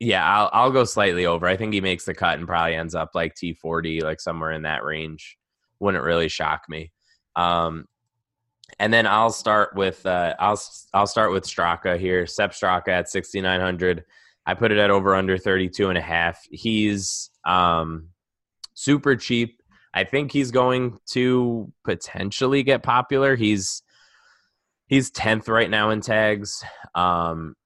yeah, 0.00 0.24
I'll 0.24 0.50
I'll 0.52 0.70
go 0.72 0.84
slightly 0.84 1.26
over. 1.26 1.46
I 1.46 1.56
think 1.56 1.72
he 1.72 1.80
makes 1.80 2.04
the 2.04 2.14
cut 2.14 2.38
and 2.38 2.48
probably 2.48 2.74
ends 2.74 2.94
up 2.94 3.10
like 3.14 3.34
T40, 3.34 4.02
like 4.02 4.20
somewhere 4.20 4.52
in 4.52 4.62
that 4.62 4.82
range. 4.82 5.36
Wouldn't 5.78 6.04
really 6.04 6.28
shock 6.28 6.62
me. 6.68 6.90
Um, 7.36 7.86
and 8.78 8.92
then 8.92 9.06
I'll 9.06 9.32
start 9.32 9.74
with 9.74 10.04
uh, 10.06 10.34
I'll 10.38 10.60
I'll 10.94 11.06
start 11.06 11.32
with 11.32 11.44
Straka 11.44 11.98
here. 11.98 12.26
Sepp 12.26 12.52
Straka 12.52 12.88
at 12.88 13.08
6900. 13.08 14.04
I 14.46 14.54
put 14.54 14.72
it 14.72 14.78
at 14.78 14.90
over 14.90 15.14
under 15.14 15.36
32 15.36 15.88
and 15.88 15.98
a 15.98 16.02
half. 16.02 16.44
He's 16.50 17.30
um, 17.44 18.08
super 18.74 19.16
cheap. 19.16 19.60
I 19.92 20.04
think 20.04 20.32
he's 20.32 20.50
going 20.50 20.98
to 21.10 21.72
potentially 21.84 22.62
get 22.62 22.82
popular. 22.82 23.36
He's 23.36 23.82
he's 24.86 25.10
10th 25.10 25.48
right 25.48 25.68
now 25.68 25.90
in 25.90 26.00
tags. 26.00 26.64
Um, 26.94 27.56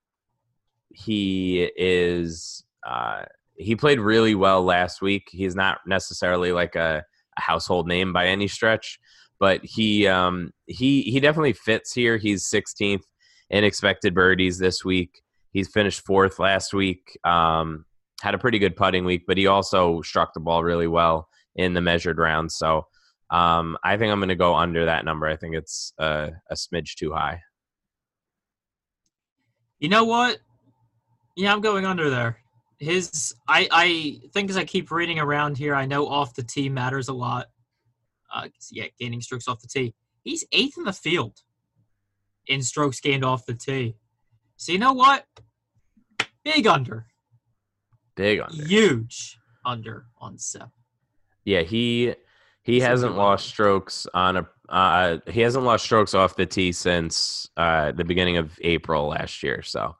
he 0.92 1.70
is 1.76 2.64
uh, 2.86 3.24
he 3.56 3.76
played 3.76 4.00
really 4.00 4.34
well 4.34 4.62
last 4.62 5.02
week. 5.02 5.28
He's 5.30 5.54
not 5.54 5.78
necessarily 5.86 6.52
like 6.52 6.76
a, 6.76 7.04
a 7.36 7.40
household 7.40 7.88
name 7.88 8.12
by 8.12 8.26
any 8.26 8.48
stretch, 8.48 8.98
but 9.40 9.60
he 9.64 10.06
um, 10.06 10.52
he 10.66 11.02
he 11.02 11.20
definitely 11.20 11.52
fits 11.52 11.92
here. 11.92 12.16
He's 12.16 12.48
16th 12.48 13.02
in 13.50 13.64
expected 13.64 14.14
birdies 14.14 14.58
this 14.58 14.84
week. 14.84 15.22
He's 15.50 15.68
finished 15.68 16.04
fourth 16.04 16.38
last 16.38 16.74
week. 16.74 17.18
Um, 17.24 17.84
had 18.20 18.34
a 18.34 18.38
pretty 18.38 18.58
good 18.58 18.76
putting 18.76 19.04
week, 19.04 19.24
but 19.26 19.36
he 19.36 19.46
also 19.46 20.00
struck 20.02 20.32
the 20.34 20.40
ball 20.40 20.64
really 20.64 20.86
well 20.86 21.28
in 21.56 21.74
the 21.74 21.80
measured 21.80 22.18
rounds. 22.18 22.56
So 22.56 22.86
um, 23.30 23.76
I 23.84 23.96
think 23.96 24.12
I'm 24.12 24.18
going 24.18 24.28
to 24.30 24.34
go 24.34 24.54
under 24.54 24.86
that 24.86 25.04
number. 25.04 25.26
I 25.26 25.36
think 25.36 25.54
it's 25.54 25.92
a 25.98 26.32
smidge 26.52 26.94
too 26.96 27.12
high. 27.12 27.40
You 29.78 29.88
know 29.88 30.04
what? 30.04 30.38
Yeah, 31.36 31.52
I'm 31.52 31.60
going 31.60 31.84
under 31.84 32.10
there. 32.10 32.38
His, 32.78 33.34
I, 33.48 33.68
I 33.70 34.20
think 34.32 34.50
as 34.50 34.56
I 34.56 34.64
keep 34.64 34.90
reading 34.90 35.18
around 35.18 35.58
here, 35.58 35.74
I 35.74 35.86
know 35.86 36.06
off 36.06 36.34
the 36.34 36.42
tee 36.42 36.68
matters 36.68 37.08
a 37.08 37.12
lot 37.12 37.46
uh, 38.34 38.48
yeah, 38.70 38.86
gaining 38.98 39.20
strokes 39.20 39.48
off 39.48 39.60
the 39.60 39.68
tee. 39.68 39.94
He's 40.22 40.44
eighth 40.52 40.76
in 40.76 40.84
the 40.84 40.92
field 40.92 41.40
in 42.46 42.62
strokes 42.62 43.00
gained 43.00 43.24
off 43.24 43.46
the 43.46 43.54
tee. 43.54 43.96
So 44.56 44.72
you 44.72 44.78
know 44.78 44.92
what? 44.92 45.24
Big 46.44 46.66
under. 46.66 47.06
Big 48.16 48.40
under. 48.40 48.64
Huge 48.64 49.38
under 49.64 50.06
on 50.18 50.38
Sepp. 50.38 50.70
Yeah, 51.44 51.62
he 51.62 52.14
he 52.62 52.80
hasn't 52.80 53.16
lost 53.16 53.46
strokes 53.46 54.06
on 54.14 54.36
a 54.38 54.48
uh, 54.68 55.18
he 55.26 55.40
hasn't 55.40 55.64
lost 55.64 55.84
strokes 55.84 56.14
off 56.14 56.36
the 56.36 56.46
tee 56.46 56.72
since 56.72 57.48
uh, 57.56 57.92
the 57.92 58.04
beginning 58.04 58.38
of 58.38 58.58
April 58.62 59.08
last 59.08 59.42
year. 59.42 59.62
So 59.62 59.96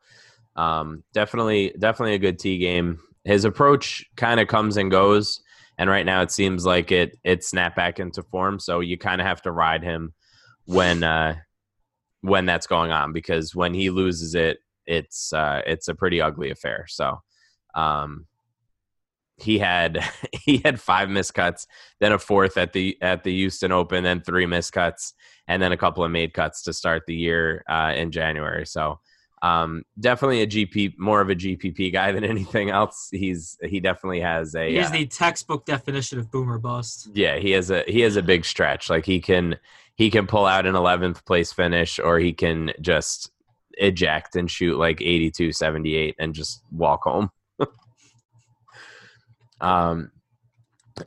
um, 0.57 1.03
definitely 1.13 1.75
definitely 1.79 2.15
a 2.15 2.19
good 2.19 2.39
tee 2.39 2.59
game. 2.59 2.99
His 3.25 3.45
approach 3.45 4.05
kind 4.17 4.41
of 4.41 4.49
comes 4.49 4.77
and 4.77 4.91
goes 4.91 5.41
and 5.79 5.91
right 5.91 6.07
now 6.07 6.23
it 6.23 6.31
seems 6.31 6.65
like 6.65 6.93
it 6.93 7.19
it 7.25 7.45
snapped 7.45 7.77
back 7.77 7.99
into 7.99 8.23
form. 8.23 8.59
So 8.59 8.81
you 8.81 8.97
kind 8.99 9.21
of 9.21 9.27
have 9.27 9.43
to 9.43 9.53
ride 9.53 9.83
him 9.83 10.13
when 10.67 11.03
uh, 11.03 11.37
when 12.21 12.47
that's 12.47 12.67
going 12.67 12.91
on 12.91 13.13
because 13.13 13.55
when 13.55 13.75
he 13.75 13.91
loses 13.91 14.35
it, 14.35 14.59
it's 14.87 15.33
uh, 15.33 15.63
it's 15.67 15.89
a 15.89 15.95
pretty 15.95 16.21
ugly 16.21 16.51
affair. 16.51 16.87
So 16.89 17.21
um, 17.75 18.27
he 19.37 19.59
had 19.59 19.99
he 20.33 20.59
had 20.65 20.81
five 20.81 21.09
miscuts, 21.09 21.67
then 22.01 22.13
a 22.13 22.19
fourth 22.19 22.57
at 22.57 22.73
the 22.73 22.97
at 23.01 23.25
the 23.25 23.33
Houston 23.35 23.73
Open, 23.73 24.05
then 24.05 24.21
three 24.21 24.47
miscuts, 24.47 25.13
and 25.49 25.63
then 25.63 25.73
a 25.73 25.77
couple 25.77 26.05
of 26.05 26.11
made 26.11 26.35
cuts 26.35 26.63
to 26.63 26.73
start 26.73 27.03
the 27.07 27.15
year 27.15 27.65
uh, 27.69 27.93
in 27.95 28.11
January. 28.11 28.67
So 28.67 29.01
um, 29.45 29.85
definitely 30.01 30.41
a 30.41 30.47
GP, 30.47 30.99
more 30.99 31.21
of 31.21 31.29
a 31.29 31.35
GPP 31.35 31.93
guy 31.93 32.13
than 32.13 32.25
anything 32.35 32.71
else. 32.71 33.09
He's 33.11 33.59
he 33.63 33.79
definitely 33.79 34.21
has 34.21 34.55
a. 34.55 34.75
He's 34.75 34.89
uh, 34.89 34.93
the 34.93 35.07
textbook 35.07 35.67
definition 35.67 36.19
of 36.19 36.31
boomer 36.31 36.59
bust. 36.59 37.11
Yeah, 37.13 37.37
he 37.39 37.51
has 37.51 37.71
a 37.71 37.85
he 37.87 38.01
has 38.01 38.17
a 38.17 38.23
big 38.23 38.47
stretch. 38.47 38.89
Like 38.89 39.05
he 39.05 39.21
can 39.21 39.57
he 39.97 40.11
can 40.11 40.27
pull 40.27 40.47
out 40.47 40.65
an 40.65 40.75
11th 40.75 41.27
place 41.27 41.53
finish, 41.53 41.99
or 41.99 42.19
he 42.19 42.33
can 42.33 42.73
just 42.81 43.31
eject 43.77 44.35
and 44.35 44.51
shoot 44.51 44.79
like 44.79 45.03
82, 45.03 45.53
78 45.53 46.17
and 46.19 46.35
just 46.35 46.63
walk 46.73 47.03
home. 47.05 47.31
um. 49.61 50.11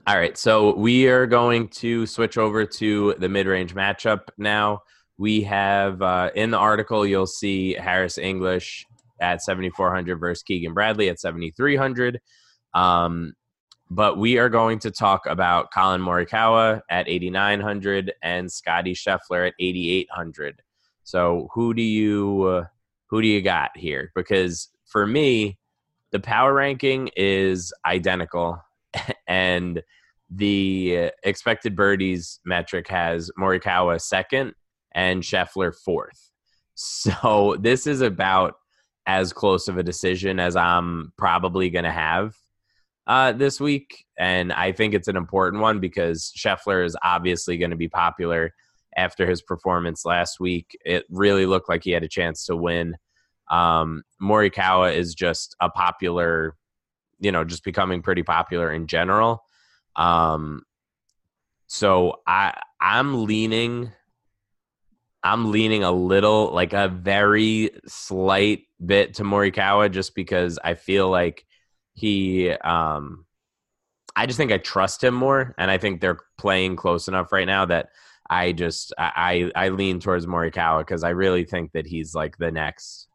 All 0.05 0.17
right, 0.17 0.37
so 0.37 0.75
we 0.75 1.07
are 1.07 1.25
going 1.25 1.69
to 1.69 2.05
switch 2.05 2.37
over 2.37 2.65
to 2.65 3.15
the 3.19 3.29
mid-range 3.29 3.73
matchup 3.73 4.23
now 4.37 4.81
we 5.17 5.41
have 5.41 6.01
uh, 6.01 6.29
in 6.35 6.51
the 6.51 6.57
article 6.57 7.05
you'll 7.05 7.25
see 7.25 7.73
Harris 7.73 8.17
English 8.17 8.85
at 9.19 9.41
7400 9.41 10.19
versus 10.19 10.43
Keegan 10.43 10.73
Bradley 10.73 11.09
at 11.09 11.19
7300. 11.19 12.21
Um, 12.73 13.33
but 13.89 14.17
we 14.17 14.37
are 14.37 14.49
going 14.49 14.79
to 14.79 14.91
talk 14.91 15.25
about 15.25 15.71
Collin 15.71 16.01
Morikawa 16.01 16.81
at 16.89 17.07
8900 17.07 18.13
and 18.21 18.51
Scotty 18.51 18.93
Scheffler 18.93 19.47
at 19.47 19.53
8800. 19.59 20.61
So 21.03 21.47
who 21.53 21.73
do 21.73 21.81
you 21.81 22.43
uh, 22.43 22.65
who 23.07 23.21
do 23.21 23.27
you 23.27 23.41
got 23.41 23.75
here? 23.75 24.11
Because 24.13 24.69
for 24.85 25.07
me, 25.07 25.57
the 26.11 26.19
power 26.19 26.53
ranking 26.53 27.09
is 27.15 27.73
identical, 27.85 28.61
and 29.27 29.81
the 30.29 31.11
expected 31.23 31.75
birdies 31.75 32.41
metric 32.45 32.89
has 32.89 33.31
Morikawa 33.39 34.01
second 34.01 34.53
and 34.97 35.21
Scheffler 35.21 35.73
fourth. 35.73 36.31
So 36.73 37.55
this 37.61 37.87
is 37.87 38.01
about 38.01 38.55
as 39.05 39.31
close 39.31 39.69
of 39.69 39.77
a 39.77 39.83
decision 39.83 40.39
as 40.39 40.57
I'm 40.57 41.13
probably 41.17 41.69
going 41.69 41.85
to 41.85 41.91
have 41.91 42.35
uh, 43.05 43.31
this 43.31 43.61
week. 43.61 44.03
And 44.17 44.51
I 44.51 44.73
think 44.73 44.93
it's 44.93 45.07
an 45.07 45.15
important 45.15 45.61
one 45.61 45.79
because 45.79 46.33
Scheffler 46.35 46.83
is 46.83 46.97
obviously 47.01 47.57
going 47.57 47.69
to 47.69 47.77
be 47.77 47.87
popular 47.87 48.53
after 48.97 49.25
his 49.25 49.41
performance 49.41 50.03
last 50.03 50.41
week. 50.41 50.77
It 50.83 51.05
really 51.09 51.45
looked 51.45 51.69
like 51.69 51.83
he 51.83 51.91
had 51.91 52.03
a 52.03 52.09
chance 52.09 52.45
to 52.47 52.57
win. 52.57 52.97
Um, 53.49 54.03
Morikawa 54.21 54.93
is 54.93 55.15
just 55.15 55.55
a 55.61 55.69
popular, 55.69 56.55
you 57.19 57.31
know, 57.31 57.45
just 57.45 57.63
becoming 57.63 58.01
pretty 58.01 58.23
popular 58.23 58.73
in 58.73 58.87
general. 58.87 59.43
Um, 59.95 60.63
so 61.67 62.21
I 62.25 62.59
I'm 62.81 63.25
leaning 63.25 63.91
I'm 65.27 65.51
leaning 65.51 65.83
a 65.83 65.91
little, 65.91 66.53
like 66.53 66.73
a 66.73 66.87
very 66.87 67.71
slight 67.85 68.63
bit 68.83 69.15
to 69.15 69.23
Morikawa, 69.23 69.91
just 69.91 70.15
because 70.15 70.57
I 70.63 70.73
feel 70.75 71.09
like 71.09 71.45
he. 71.93 72.51
um 72.51 73.25
I 74.15 74.25
just 74.25 74.37
think 74.37 74.51
I 74.51 74.57
trust 74.57 75.03
him 75.03 75.13
more, 75.13 75.53
and 75.59 75.69
I 75.69 75.77
think 75.77 76.01
they're 76.01 76.19
playing 76.39 76.75
close 76.75 77.07
enough 77.07 77.31
right 77.31 77.45
now 77.45 77.65
that 77.65 77.89
I 78.29 78.51
just 78.51 78.93
I 78.97 79.51
I 79.55 79.69
lean 79.69 79.99
towards 79.99 80.25
Morikawa 80.25 80.79
because 80.79 81.03
I 81.03 81.09
really 81.09 81.43
think 81.43 81.73
that 81.73 81.85
he's 81.85 82.15
like 82.15 82.37
the 82.37 82.51
next 82.51 83.07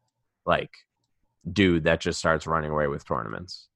like 0.46 0.70
dude 1.51 1.85
that 1.85 2.01
just 2.01 2.18
starts 2.18 2.46
running 2.46 2.70
away 2.70 2.87
with 2.87 3.05
tournaments. 3.07 3.68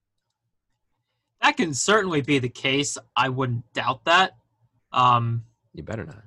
That 1.43 1.57
can 1.57 1.75
certainly 1.75 2.23
be 2.23 2.39
the 2.39 2.49
case. 2.49 2.97
I 3.17 3.29
wouldn't 3.29 3.73
doubt 3.73 4.05
that. 4.05 4.37
Um, 4.93 5.45
You 5.75 5.83
better 5.83 6.05
not. 6.05 6.23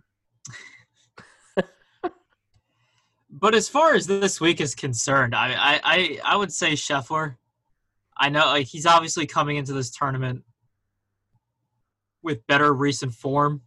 But 3.29 3.53
as 3.53 3.69
far 3.69 3.93
as 3.93 4.07
this 4.07 4.41
week 4.41 4.59
is 4.59 4.73
concerned, 4.73 5.35
I, 5.35 5.53
I, 5.53 5.81
I, 5.83 6.19
I 6.25 6.35
would 6.35 6.51
say 6.51 6.73
Scheffler. 6.73 7.35
I 8.17 8.29
know 8.29 8.45
like 8.47 8.67
he's 8.67 8.85
obviously 8.85 9.25
coming 9.25 9.57
into 9.57 9.73
this 9.73 9.91
tournament 9.91 10.43
with 12.21 12.45
better 12.47 12.73
recent 12.73 13.13
form. 13.13 13.61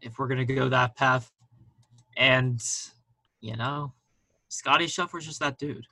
If 0.00 0.18
we're 0.18 0.28
gonna 0.28 0.44
go 0.44 0.68
that 0.68 0.96
path, 0.96 1.30
and 2.16 2.62
you 3.40 3.56
know, 3.56 3.92
Scotty 4.48 4.86
Scheffler's 4.86 5.26
just 5.26 5.40
that 5.40 5.58
dude. 5.58 5.86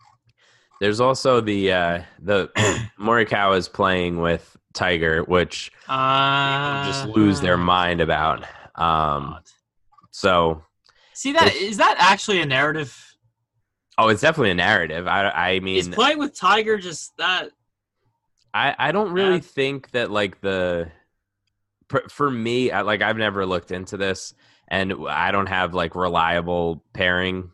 There's 0.81 1.01
also 1.01 1.41
the 1.41 1.73
uh 1.73 2.03
the 2.21 2.49
Morikawa 3.01 3.57
is 3.57 3.69
playing 3.69 4.21
with 4.21 4.57
Tiger, 4.75 5.23
which 5.23 5.73
Uh, 5.89 6.85
just 6.87 7.07
lose 7.07 7.41
their 7.41 7.57
mind 7.57 8.01
about. 8.01 8.45
Um 8.75 9.39
so 10.11 10.63
See 11.17 11.33
that 11.33 11.47
It's- 11.47 11.63
is 11.63 11.77
that 11.79 11.97
actually 11.99 12.41
a 12.43 12.47
narrative? 12.47 13.03
oh 13.97 14.09
it's 14.09 14.21
definitely 14.21 14.51
a 14.51 14.55
narrative. 14.55 15.07
I 15.07 15.31
I 15.31 15.61
mean 15.61 15.79
Is 15.79 15.89
playing 15.89 16.19
with 16.19 16.39
Tiger 16.39 16.77
just 16.77 17.17
that? 17.17 17.51
I, 18.53 18.75
I 18.79 18.93
don't 18.93 19.11
really 19.13 19.41
think 19.41 19.91
that 19.93 20.11
like 20.11 20.43
the 20.43 20.91
for, 21.89 22.03
for 22.11 22.31
me 22.31 22.71
I, 22.71 22.83
like 22.83 23.01
I've 23.01 23.17
never 23.17 23.47
looked 23.47 23.71
into 23.71 23.97
this 23.97 24.35
and 24.69 24.93
I 25.09 25.31
don't 25.31 25.49
have 25.49 25.73
like 25.73 25.95
reliable 25.95 26.85
pairing 26.93 27.51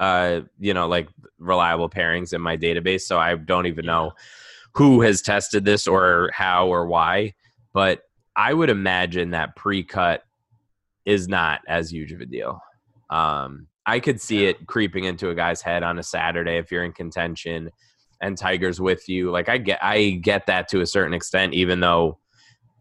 uh 0.00 0.40
you 0.58 0.74
know 0.74 0.88
like 0.88 1.08
reliable 1.38 1.88
pairings 1.88 2.32
in 2.32 2.40
my 2.40 2.56
database 2.56 3.02
so 3.02 3.16
I 3.16 3.36
don't 3.36 3.66
even 3.66 3.86
know 3.86 4.12
who 4.72 5.02
has 5.02 5.22
tested 5.22 5.64
this 5.64 5.86
or 5.86 6.30
how 6.34 6.66
or 6.66 6.86
why 6.86 7.34
but 7.72 8.02
I 8.34 8.52
would 8.52 8.70
imagine 8.70 9.30
that 9.30 9.54
pre-cut 9.54 10.24
is 11.04 11.28
not 11.28 11.60
as 11.68 11.92
huge 11.92 12.10
of 12.10 12.20
a 12.20 12.26
deal 12.26 12.60
um 13.14 13.68
I 13.86 14.00
could 14.00 14.20
see 14.20 14.46
it 14.46 14.66
creeping 14.66 15.04
into 15.04 15.30
a 15.30 15.34
guy's 15.34 15.62
head 15.62 15.82
on 15.82 15.98
a 15.98 16.02
Saturday 16.02 16.56
if 16.56 16.72
you're 16.72 16.84
in 16.84 16.92
contention 16.92 17.70
and 18.20 18.38
Tiger's 18.38 18.80
with 18.80 19.08
you. 19.08 19.30
Like 19.30 19.48
I 19.48 19.58
get 19.58 19.78
I 19.82 20.18
get 20.22 20.46
that 20.46 20.68
to 20.68 20.80
a 20.80 20.86
certain 20.86 21.14
extent, 21.14 21.54
even 21.54 21.80
though 21.80 22.18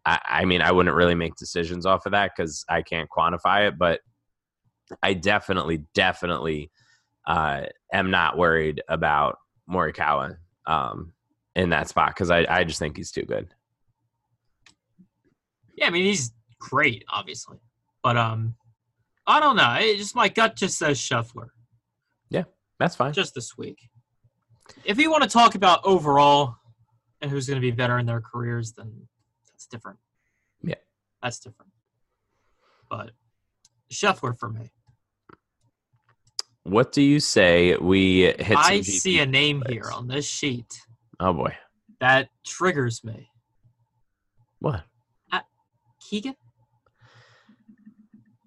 I, 0.05 0.19
I 0.25 0.45
mean 0.45 0.61
I 0.61 0.71
wouldn't 0.71 0.95
really 0.95 1.15
make 1.15 1.35
decisions 1.35 1.85
off 1.85 2.05
of 2.05 2.13
that 2.13 2.31
because 2.35 2.65
I 2.69 2.81
can't 2.81 3.09
quantify 3.09 3.67
it, 3.67 3.77
but 3.77 3.99
I 5.01 5.13
definitely, 5.13 5.85
definitely 5.93 6.71
uh, 7.25 7.63
am 7.91 8.11
not 8.11 8.37
worried 8.37 8.81
about 8.87 9.37
Morikawa 9.69 10.37
um, 10.65 11.13
in 11.55 11.69
that 11.69 11.89
spot 11.89 12.09
because 12.09 12.31
I, 12.31 12.45
I 12.49 12.63
just 12.63 12.79
think 12.79 12.97
he's 12.97 13.11
too 13.11 13.23
good. 13.23 13.53
Yeah, 15.75 15.87
I 15.87 15.89
mean 15.89 16.05
he's 16.05 16.31
great, 16.59 17.03
obviously, 17.09 17.57
but 18.03 18.15
um, 18.17 18.55
I 19.25 19.39
don't 19.39 19.55
know. 19.55 19.75
It 19.79 19.97
just 19.97 20.15
my 20.15 20.27
gut 20.29 20.55
just 20.55 20.77
says 20.77 20.97
Scheffler 20.99 21.47
Yeah, 22.29 22.43
That's 22.79 22.95
fine. 22.95 23.13
just 23.13 23.33
this 23.35 23.57
week. 23.57 23.77
If 24.83 24.97
you 24.99 25.09
want 25.11 25.23
to 25.23 25.29
talk 25.29 25.55
about 25.55 25.81
overall 25.85 26.55
and 27.21 27.29
who's 27.31 27.47
going 27.47 27.55
to 27.57 27.61
be 27.61 27.71
better 27.71 27.99
in 27.99 28.05
their 28.05 28.21
careers, 28.21 28.73
then 28.73 29.07
that's 29.49 29.65
different. 29.67 29.99
Yeah. 30.61 30.75
that's 31.21 31.39
different. 31.39 31.71
But 32.89 33.11
Scheffler 33.91 34.37
for 34.37 34.49
me. 34.49 34.71
What 36.63 36.91
do 36.93 37.01
you 37.01 37.19
say 37.19 37.75
we 37.77 38.21
hit? 38.39 38.57
I 38.57 38.81
see 38.81 39.19
a 39.19 39.25
name 39.25 39.61
plays? 39.61 39.73
here 39.73 39.91
on 39.93 40.07
this 40.07 40.25
sheet 40.25 40.65
Oh 41.19 41.33
boy, 41.33 41.55
that 41.99 42.29
triggers 42.45 43.03
me. 43.03 43.29
what? 44.59 44.83
Uh, 45.31 45.41
Keegan? 45.99 46.35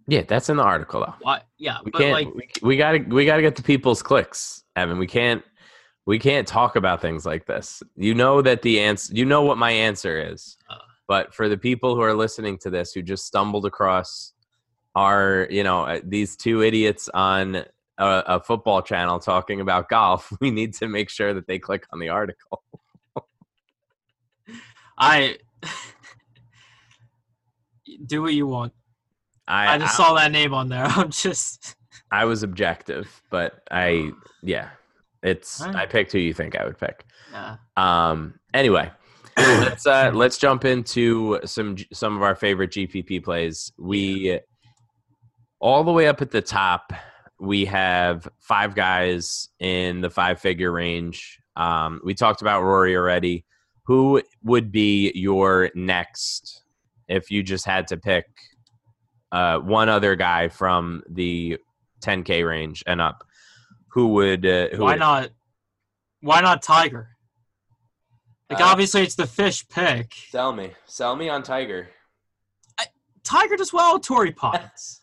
Yeah, 0.09 0.23
that's 0.27 0.49
in 0.49 0.57
the 0.57 0.63
article 0.63 1.01
though. 1.01 1.15
Why? 1.21 1.43
Yeah, 1.59 1.79
We 1.85 1.91
but 1.91 2.01
can't. 2.01 2.13
like, 2.13 2.35
we, 2.35 2.49
we 2.63 2.77
gotta. 2.77 3.05
We 3.09 3.25
gotta 3.25 3.43
get 3.43 3.57
the 3.57 3.63
people's 3.63 4.03
clicks, 4.03 4.63
Evan. 4.77 4.99
We 4.99 5.07
can't. 5.07 5.43
We 6.07 6.19
can't 6.21 6.47
talk 6.47 6.77
about 6.77 7.03
things 7.03 7.27
like 7.27 7.47
this. 7.47 7.83
You 7.97 8.15
know 8.15 8.41
that 8.43 8.63
the 8.63 8.81
answer. 8.81 9.13
You 9.15 9.25
know 9.25 9.43
what 9.43 9.59
my 9.59 9.73
answer 9.73 10.33
is. 10.33 10.57
Uh. 10.71 10.77
But 11.09 11.35
for 11.35 11.49
the 11.49 11.59
people 11.59 11.95
who 11.95 12.03
are 12.03 12.15
listening 12.15 12.59
to 12.59 12.71
this, 12.71 12.93
who 12.93 13.03
just 13.03 13.27
stumbled 13.27 13.65
across 13.65 14.33
our, 14.97 15.47
you 15.51 15.63
know, 15.63 15.85
uh, 15.85 16.01
these 16.03 16.37
two 16.37 16.63
idiots 16.63 17.09
on 17.15 17.57
a, 17.57 17.65
a 17.99 18.41
football 18.41 18.83
channel 18.83 19.19
talking 19.19 19.61
about 19.61 19.89
golf, 19.89 20.33
we 20.41 20.51
need 20.51 20.75
to 20.75 20.89
make 20.89 21.11
sure 21.11 21.35
that 21.35 21.47
they 21.47 21.59
click 21.59 21.87
on 21.93 22.01
the 22.01 22.09
article. 22.09 22.63
I 24.99 25.37
do 28.07 28.23
what 28.23 28.35
you 28.35 28.47
want. 28.47 28.73
I, 29.49 29.75
I 29.75 29.79
just 29.79 29.97
saw 29.97 30.15
that 30.15 30.33
name 30.33 30.53
on 30.55 30.69
there. 30.69 30.85
I'm 30.87 31.11
just 31.11 31.77
I 32.11 32.25
was 32.25 32.43
objective, 32.43 33.23
but 33.31 33.63
I, 33.71 34.11
yeah, 34.43 34.71
it's. 35.23 35.61
Alright. 35.61 35.77
I 35.77 35.87
picked 35.87 36.13
who 36.13 36.19
you 36.19 36.33
think 36.33 36.57
I 36.57 36.65
would 36.65 36.79
pick. 36.79 37.05
yeah. 37.33 37.57
Um. 37.77 38.39
Anyway, 38.55 38.91
let's 39.37 39.87
uh 39.87 40.11
let's 40.15 40.39
jump 40.39 40.65
into 40.65 41.41
some 41.45 41.77
some 41.93 42.17
of 42.17 42.23
our 42.23 42.35
favorite 42.35 42.71
GPP 42.71 43.23
plays. 43.23 43.73
We 43.79 44.41
all 45.61 45.85
the 45.85 45.93
way 45.93 46.07
up 46.07 46.23
at 46.23 46.31
the 46.31 46.43
top. 46.43 46.93
We 47.39 47.67
have 47.67 48.27
five 48.41 48.75
guys 48.75 49.49
in 49.61 50.01
the 50.01 50.11
five 50.11 50.41
figure 50.41 50.73
range. 50.73 51.39
Um, 51.57 52.01
we 52.05 52.15
talked 52.15 52.41
about 52.41 52.63
Rory 52.63 52.97
already. 52.97 53.45
Who 53.87 54.23
would 54.43 54.73
be 54.73 55.13
your 55.15 55.71
next 55.75 56.63
if 57.09 57.31
you 57.31 57.43
just 57.43 57.67
had 57.67 57.87
to 57.89 57.97
pick 57.97 58.27
uh, 59.37 59.59
one 59.61 59.89
other 59.89 60.17
guy 60.17 60.49
from 60.49 61.03
the 61.09 61.59
10k 62.03 62.47
range 62.47 62.83
and 62.87 63.01
up? 63.01 63.25
Who 63.93 64.09
would? 64.09 64.45
Uh, 64.47 64.69
who 64.69 64.83
Why 64.83 64.93
would- 64.93 64.99
not? 65.01 65.31
Why 66.21 66.41
not 66.41 66.63
Tiger? 66.63 67.11
Like 68.51 68.61
Uh, 68.61 68.65
obviously 68.65 69.03
it's 69.03 69.15
the 69.17 69.27
fish 69.27 69.69
pick. 69.69 70.13
Sell 70.31 70.53
me. 70.53 70.73
Sell 70.87 71.15
me 71.17 71.29
on 71.29 71.43
Tiger. 71.43 71.89
Tiger 73.25 73.57
does 73.57 73.73
well 73.73 73.99
tory 73.99 74.33
Torrey 74.33 74.33
Pines. 74.33 75.01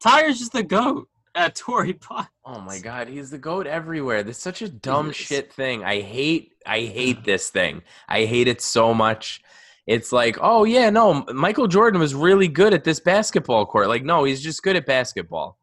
Tiger's 0.00 0.38
just 0.38 0.52
the 0.52 0.62
goat 0.62 1.08
at 1.34 1.56
Torrey 1.56 1.92
Pines. 1.92 2.28
Oh 2.44 2.60
my 2.60 2.78
god, 2.78 3.08
he's 3.08 3.30
the 3.30 3.38
goat 3.38 3.66
everywhere. 3.66 4.22
This 4.22 4.36
is 4.36 4.42
such 4.42 4.62
a 4.62 4.68
dumb 4.68 5.10
shit 5.12 5.52
thing. 5.52 5.84
I 5.84 6.00
hate 6.00 6.52
I 6.64 6.80
hate 6.82 7.24
this 7.24 7.50
thing. 7.50 7.82
I 8.08 8.24
hate 8.26 8.46
it 8.48 8.60
so 8.62 8.94
much. 8.94 9.42
It's 9.88 10.12
like, 10.12 10.36
oh 10.40 10.64
yeah, 10.64 10.90
no, 10.90 11.24
Michael 11.32 11.66
Jordan 11.66 11.98
was 11.98 12.14
really 12.14 12.46
good 12.46 12.74
at 12.74 12.84
this 12.84 13.00
basketball 13.00 13.64
court. 13.64 13.88
Like, 13.88 14.04
no, 14.04 14.24
he's 14.24 14.42
just 14.42 14.62
good 14.62 14.76
at 14.76 14.84
basketball. 14.86 15.58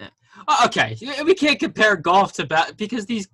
Uh, 0.00 0.08
Okay, 0.66 0.96
we 1.24 1.34
can't 1.34 1.58
compare 1.60 1.96
golf 1.96 2.32
to 2.34 2.44
bat 2.44 2.76
because 2.76 3.06
these 3.06 3.28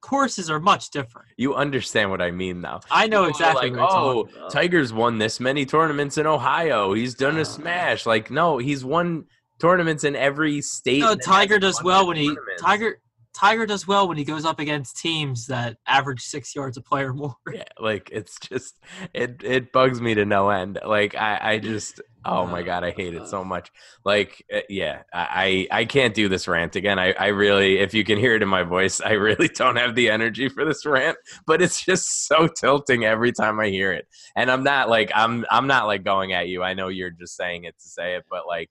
courses 0.00 0.48
are 0.48 0.60
much 0.60 0.90
different. 0.90 1.26
You 1.36 1.54
understand 1.54 2.10
what 2.10 2.22
I 2.22 2.30
mean 2.30 2.60
now. 2.60 2.80
I 2.90 3.06
know 3.08 3.26
People 3.26 3.30
exactly 3.30 3.70
like, 3.70 3.80
what 3.80 3.90
you're 3.90 4.00
oh, 4.00 4.22
talking 4.22 4.36
about. 4.36 4.52
Tiger's 4.52 4.92
won 4.92 5.18
this 5.18 5.40
many 5.40 5.66
tournaments 5.66 6.16
in 6.16 6.26
Ohio. 6.26 6.92
He's 6.92 7.14
done 7.14 7.36
Uh. 7.36 7.40
a 7.40 7.44
smash. 7.44 8.06
Like, 8.06 8.30
no, 8.30 8.58
he's 8.58 8.84
won 8.84 9.24
tournaments 9.60 10.04
in 10.04 10.14
every 10.14 10.60
state. 10.62 11.00
No, 11.00 11.16
Tiger 11.16 11.58
does 11.58 11.82
well 11.82 12.06
when 12.06 12.16
he. 12.16 12.36
Tiger 12.60 13.00
Tiger 13.34 13.66
does 13.66 13.86
well 13.86 14.06
when 14.06 14.16
he 14.16 14.24
goes 14.24 14.44
up 14.44 14.60
against 14.60 14.96
teams 14.96 15.46
that 15.48 15.76
average 15.86 16.22
six 16.22 16.54
yards 16.54 16.76
a 16.76 16.80
player 16.80 17.12
more. 17.12 17.34
yeah 17.52 17.64
like 17.80 18.08
it's 18.12 18.38
just 18.38 18.80
it 19.12 19.42
it 19.42 19.72
bugs 19.72 20.00
me 20.00 20.14
to 20.14 20.24
no 20.24 20.50
end. 20.50 20.78
Like 20.86 21.14
i 21.16 21.38
i 21.42 21.58
just 21.58 22.00
oh 22.24 22.46
my 22.46 22.62
god 22.62 22.84
i 22.84 22.92
hate 22.92 23.14
it 23.14 23.26
so 23.26 23.44
much. 23.44 23.70
Like 24.04 24.44
uh, 24.54 24.60
yeah 24.68 25.02
i 25.12 25.66
i 25.70 25.84
can't 25.84 26.14
do 26.14 26.28
this 26.28 26.46
rant 26.46 26.76
again. 26.76 26.98
I 26.98 27.12
i 27.14 27.26
really 27.28 27.78
if 27.78 27.92
you 27.92 28.04
can 28.04 28.18
hear 28.18 28.36
it 28.36 28.42
in 28.42 28.48
my 28.48 28.62
voice 28.62 29.00
i 29.00 29.12
really 29.12 29.48
don't 29.54 29.76
have 29.76 29.94
the 29.94 30.10
energy 30.10 30.48
for 30.48 30.64
this 30.64 30.86
rant 30.86 31.16
but 31.46 31.60
it's 31.60 31.84
just 31.84 32.26
so 32.26 32.46
tilting 32.46 33.04
every 33.04 33.32
time 33.32 33.58
i 33.58 33.68
hear 33.68 33.92
it. 33.92 34.06
And 34.36 34.50
i'm 34.50 34.62
not 34.62 34.88
like 34.88 35.10
i'm 35.14 35.44
i'm 35.50 35.66
not 35.66 35.86
like 35.86 36.04
going 36.04 36.32
at 36.32 36.48
you. 36.48 36.62
I 36.62 36.74
know 36.74 36.88
you're 36.88 37.10
just 37.10 37.36
saying 37.36 37.64
it 37.64 37.74
to 37.78 37.88
say 37.88 38.14
it 38.14 38.24
but 38.30 38.46
like 38.46 38.70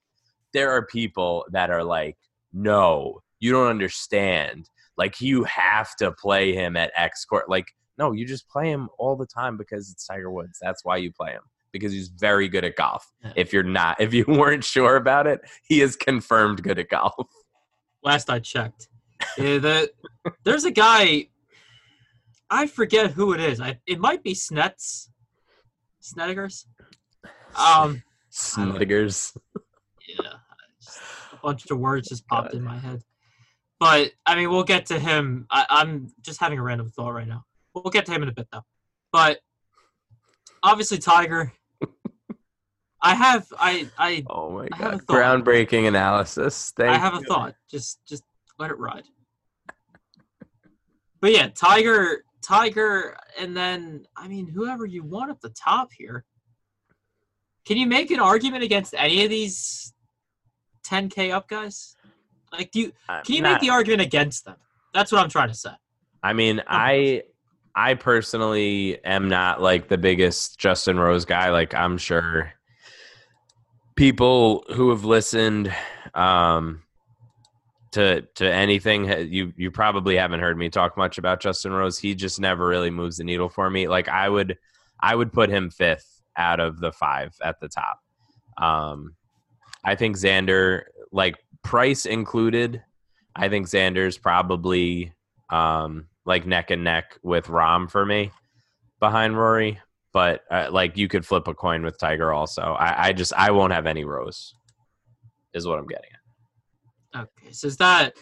there 0.54 0.70
are 0.70 0.86
people 0.86 1.44
that 1.50 1.70
are 1.70 1.84
like 1.84 2.16
no 2.54 3.20
you 3.44 3.52
don't 3.52 3.68
understand 3.68 4.68
like 4.96 5.20
you 5.20 5.44
have 5.44 5.94
to 5.96 6.10
play 6.12 6.54
him 6.54 6.76
at 6.76 6.90
x 6.96 7.24
court 7.24 7.48
like 7.48 7.66
no, 7.96 8.10
you 8.12 8.26
just 8.26 8.48
play 8.48 8.68
him 8.70 8.88
all 8.98 9.14
the 9.14 9.26
time 9.26 9.56
because 9.56 9.88
it's 9.88 10.04
Tiger 10.04 10.28
Woods. 10.30 10.58
That's 10.60 10.84
why 10.84 10.96
you 10.96 11.12
play 11.12 11.30
him. 11.30 11.42
because 11.72 11.92
he's 11.92 12.08
very 12.08 12.48
good 12.48 12.64
at 12.64 12.74
golf. 12.74 13.04
If 13.36 13.52
you're 13.52 13.62
not, 13.80 14.00
if 14.00 14.12
you 14.12 14.24
weren't 14.28 14.64
sure 14.64 14.96
about 14.96 15.28
it, 15.28 15.40
he 15.62 15.80
is 15.80 15.94
confirmed 15.94 16.62
good 16.64 16.78
at 16.80 16.88
golf. 16.88 17.14
Last 18.02 18.30
I 18.30 18.40
checked, 18.40 18.88
Yeah, 19.38 19.58
the 19.58 19.90
there's 20.44 20.64
a 20.64 20.72
guy. 20.72 21.28
I 22.50 22.66
forget 22.66 23.12
who 23.12 23.32
it 23.32 23.40
is. 23.40 23.60
I 23.60 23.78
it 23.86 23.98
might 24.00 24.22
be 24.24 24.34
Snets, 24.34 25.08
Snedigers. 26.02 26.66
Um, 27.56 28.02
Sniggers. 28.30 29.36
yeah, 30.08 30.32
just 30.82 30.98
a 31.32 31.36
bunch 31.42 31.70
of 31.70 31.78
words 31.78 32.08
just 32.08 32.26
popped 32.26 32.54
in 32.54 32.62
my 32.62 32.78
head. 32.78 33.02
But 33.84 34.12
I 34.24 34.34
mean, 34.34 34.48
we'll 34.48 34.64
get 34.64 34.86
to 34.86 34.98
him. 34.98 35.46
I, 35.50 35.66
I'm 35.68 36.10
just 36.22 36.40
having 36.40 36.58
a 36.58 36.62
random 36.62 36.88
thought 36.88 37.10
right 37.10 37.28
now. 37.28 37.44
We'll 37.74 37.90
get 37.90 38.06
to 38.06 38.12
him 38.12 38.22
in 38.22 38.30
a 38.30 38.32
bit 38.32 38.48
though. 38.50 38.64
But 39.12 39.40
obviously, 40.62 40.96
Tiger. 40.96 41.52
I 43.02 43.14
have 43.14 43.46
I 43.58 43.90
I 43.98 44.24
Oh 44.26 44.48
my 44.48 44.68
I 44.72 44.76
have 44.76 45.06
god! 45.06 45.44
Groundbreaking 45.44 45.86
analysis. 45.86 46.72
Thank 46.74 46.92
I 46.92 46.96
have 46.96 47.12
a 47.12 47.20
thought. 47.20 47.56
Just 47.70 47.98
just 48.08 48.22
let 48.58 48.70
it 48.70 48.78
ride. 48.78 49.04
But 51.20 51.32
yeah, 51.32 51.48
Tiger, 51.48 52.24
Tiger, 52.40 53.18
and 53.38 53.54
then 53.54 54.06
I 54.16 54.28
mean 54.28 54.46
whoever 54.46 54.86
you 54.86 55.02
want 55.02 55.30
at 55.30 55.42
the 55.42 55.50
top 55.50 55.90
here. 55.92 56.24
Can 57.66 57.76
you 57.76 57.86
make 57.86 58.10
an 58.10 58.20
argument 58.20 58.64
against 58.64 58.94
any 58.96 59.24
of 59.24 59.28
these 59.28 59.92
10k 60.86 61.34
up 61.34 61.48
guys? 61.48 61.96
Like, 62.56 62.70
do 62.70 62.80
you 62.80 62.92
can 63.08 63.34
you 63.34 63.42
not- 63.42 63.52
make 63.52 63.60
the 63.60 63.70
argument 63.70 64.02
against 64.02 64.44
them? 64.44 64.56
That's 64.92 65.10
what 65.10 65.20
I'm 65.20 65.28
trying 65.28 65.48
to 65.48 65.54
say. 65.54 65.70
I 66.22 66.32
mean, 66.32 66.62
I 66.66 67.22
I 67.74 67.94
personally 67.94 69.04
am 69.04 69.28
not 69.28 69.60
like 69.60 69.88
the 69.88 69.98
biggest 69.98 70.58
Justin 70.58 70.98
Rose 70.98 71.24
guy. 71.24 71.50
Like 71.50 71.74
I'm 71.74 71.98
sure 71.98 72.52
people 73.96 74.64
who 74.74 74.90
have 74.90 75.04
listened 75.04 75.72
um 76.14 76.82
to 77.92 78.22
to 78.36 78.50
anything 78.52 79.04
you 79.32 79.52
you 79.56 79.70
probably 79.70 80.16
haven't 80.16 80.40
heard 80.40 80.56
me 80.56 80.68
talk 80.68 80.96
much 80.96 81.18
about 81.18 81.40
Justin 81.40 81.72
Rose. 81.72 81.98
He 81.98 82.14
just 82.14 82.40
never 82.40 82.66
really 82.66 82.90
moves 82.90 83.18
the 83.18 83.24
needle 83.24 83.48
for 83.48 83.68
me. 83.70 83.88
Like 83.88 84.08
I 84.08 84.28
would 84.28 84.56
I 85.00 85.14
would 85.14 85.32
put 85.32 85.50
him 85.50 85.70
5th 85.70 86.22
out 86.36 86.60
of 86.60 86.80
the 86.80 86.92
5 86.92 87.34
at 87.42 87.60
the 87.60 87.68
top. 87.68 87.98
Um 88.58 89.14
I 89.84 89.94
think 89.96 90.16
Xander 90.16 90.82
like 91.12 91.36
price 91.64 92.06
included, 92.06 92.82
I 93.34 93.48
think 93.48 93.66
Xander's 93.66 94.16
probably 94.16 95.12
um, 95.50 96.06
like 96.24 96.46
neck 96.46 96.70
and 96.70 96.84
neck 96.84 97.18
with 97.22 97.46
Rahm 97.46 97.90
for 97.90 98.06
me 98.06 98.30
behind 99.00 99.36
Rory. 99.36 99.80
But 100.12 100.42
uh, 100.48 100.68
like 100.70 100.96
you 100.96 101.08
could 101.08 101.26
flip 101.26 101.48
a 101.48 101.54
coin 101.54 101.82
with 101.82 101.98
Tiger 101.98 102.32
also. 102.32 102.62
I, 102.62 103.08
I 103.08 103.12
just 103.12 103.32
I 103.32 103.50
won't 103.50 103.72
have 103.72 103.86
any 103.86 104.04
Rose, 104.04 104.54
is 105.52 105.66
what 105.66 105.78
I'm 105.78 105.88
getting 105.88 106.10
at. 106.12 107.22
Okay, 107.22 107.52
so 107.52 107.66
is 107.66 107.76
that? 107.78 108.14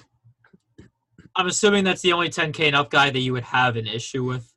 I'm 1.37 1.47
assuming 1.47 1.85
that's 1.85 2.01
the 2.01 2.13
only 2.13 2.31
10k 2.31 2.67
and 2.67 2.77
up 2.77 2.91
guy 2.91 3.11
that 3.11 3.19
you 3.19 3.33
would 3.33 3.45
have 3.45 3.77
an 3.77 3.87
issue 3.87 4.25
with, 4.25 4.51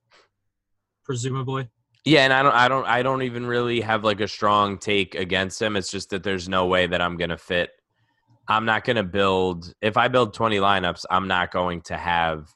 presumably. 1.03 1.69
Yeah, 2.05 2.23
and 2.23 2.31
I 2.31 2.43
don't 2.43 2.53
I 2.53 2.67
don't 2.67 2.85
I 2.85 3.03
don't 3.03 3.23
even 3.23 3.45
really 3.45 3.81
have 3.81 4.03
like 4.03 4.21
a 4.21 4.27
strong 4.27 4.77
take 4.77 5.15
against 5.15 5.61
him. 5.61 5.75
It's 5.75 5.91
just 5.91 6.11
that 6.11 6.23
there's 6.23 6.47
no 6.47 6.67
way 6.67 6.87
that 6.87 7.01
I'm 7.01 7.17
gonna 7.17 7.37
fit. 7.37 7.71
I'm 8.47 8.65
not 8.65 8.83
gonna 8.83 9.03
build 9.03 9.73
if 9.81 9.97
I 9.97 10.07
build 10.07 10.33
20 10.33 10.57
lineups, 10.57 11.03
I'm 11.09 11.27
not 11.27 11.51
going 11.51 11.81
to 11.83 11.97
have 11.97 12.47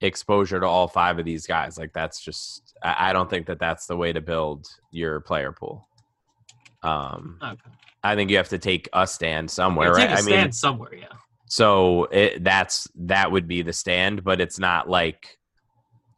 exposure 0.00 0.60
to 0.60 0.66
all 0.66 0.88
five 0.88 1.18
of 1.18 1.24
these 1.24 1.46
guys. 1.46 1.78
Like 1.78 1.92
that's 1.92 2.20
just 2.22 2.74
I 2.82 3.12
don't 3.12 3.28
think 3.30 3.46
that 3.46 3.58
that's 3.58 3.86
the 3.86 3.96
way 3.96 4.12
to 4.12 4.20
build 4.20 4.66
your 4.90 5.20
player 5.20 5.52
pool. 5.52 5.88
Um, 6.82 7.38
Okay, 7.42 7.70
I 8.04 8.14
think 8.14 8.30
you 8.30 8.36
have 8.36 8.50
to 8.50 8.58
take 8.58 8.88
a 8.92 9.06
stand 9.06 9.50
somewhere, 9.50 9.88
Yeah, 9.88 9.92
right? 9.94 10.08
take 10.08 10.10
a 10.10 10.18
I 10.18 10.20
stand 10.22 10.42
mean, 10.44 10.52
somewhere. 10.52 10.94
Yeah. 10.94 11.06
so 11.48 12.04
it, 12.12 12.44
that's 12.44 12.86
that 12.96 13.32
would 13.32 13.48
be 13.48 13.62
the 13.62 13.72
stand, 13.72 14.22
but 14.22 14.40
it's 14.40 14.58
not 14.58 14.88
like, 14.88 15.38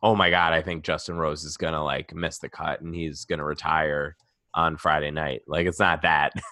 oh 0.02 0.14
my 0.14 0.28
god, 0.31 0.52
I 0.52 0.61
think 0.61 0.85
Justin 0.85 1.16
Rose 1.16 1.44
is 1.44 1.57
gonna 1.57 1.83
like 1.83 2.12
miss 2.14 2.38
the 2.38 2.48
cut 2.48 2.81
and 2.83 2.94
he's 2.94 3.24
gonna 3.24 3.44
retire 3.44 4.16
on 4.54 4.76
Friday 4.76 5.11
night. 5.12 5.42
Like 5.46 5.66
it's 5.66 5.78
not 5.81 6.02
that. 6.02 6.33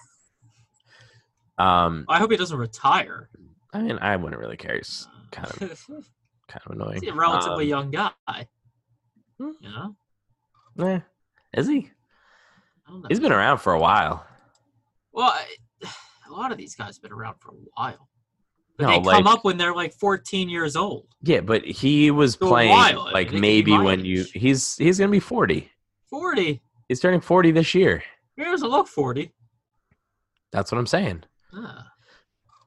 um, 1.57 2.05
I 2.07 2.17
hope 2.19 2.31
he 2.31 2.37
doesn't 2.37 2.57
retire. 2.57 3.29
I 3.73 3.81
mean, 3.81 3.97
I 4.01 4.15
wouldn't 4.15 4.39
really 4.39 4.57
care. 4.57 4.75
He's 4.77 5.07
kind 5.31 5.47
of 5.49 5.59
kind 6.47 6.61
of 6.65 6.71
annoying. 6.71 7.01
He's 7.01 7.11
a 7.11 7.13
relatively 7.13 7.71
Um, 7.73 7.91
young 7.91 8.11
guy. 8.27 8.47
hmm. 9.39 9.51
You 9.61 9.69
know, 9.69 9.95
eh, 10.87 10.99
is 11.53 11.67
he? 11.67 11.89
I 12.87 12.91
don't 12.91 13.01
know. 13.01 13.07
He's 13.09 13.19
been 13.19 13.31
around 13.33 13.57
for 13.59 13.73
a 13.73 13.79
while. 13.79 14.25
Well, 15.11 15.29
I, 15.29 15.45
a 16.29 16.31
lot 16.31 16.51
of 16.51 16.57
these 16.57 16.75
guys 16.75 16.95
have 16.97 17.01
been 17.01 17.11
around 17.11 17.35
for 17.39 17.49
a 17.51 17.55
while. 17.75 18.07
But 18.77 18.83
No, 18.83 18.89
they 18.89 18.95
come 18.95 19.23
like- 19.25 19.25
up 19.25 19.43
when 19.43 19.57
they're 19.57 19.73
like 19.75 19.93
14 19.93 20.49
years 20.49 20.75
old. 20.75 21.07
Yeah, 21.23 21.41
but 21.41 21.65
he 21.65 22.11
was 22.11 22.35
a 22.35 22.37
playing 22.39 22.69
while, 22.71 23.09
like 23.11 23.33
maybe 23.33 23.75
when 23.77 24.05
you 24.05 24.23
he's 24.33 24.75
he's 24.77 24.99
gonna 24.99 25.11
be 25.11 25.19
forty. 25.19 25.71
40. 26.11 26.61
He's 26.87 26.99
turning 27.01 27.19
forty 27.19 27.51
this 27.51 27.73
year. 27.75 28.03
He 28.37 28.43
doesn't 28.43 28.69
look 28.69 28.87
40. 28.87 29.33
That's 30.53 30.71
what 30.71 30.77
I'm 30.77 30.85
saying. 30.85 31.23
Ah. 31.53 31.87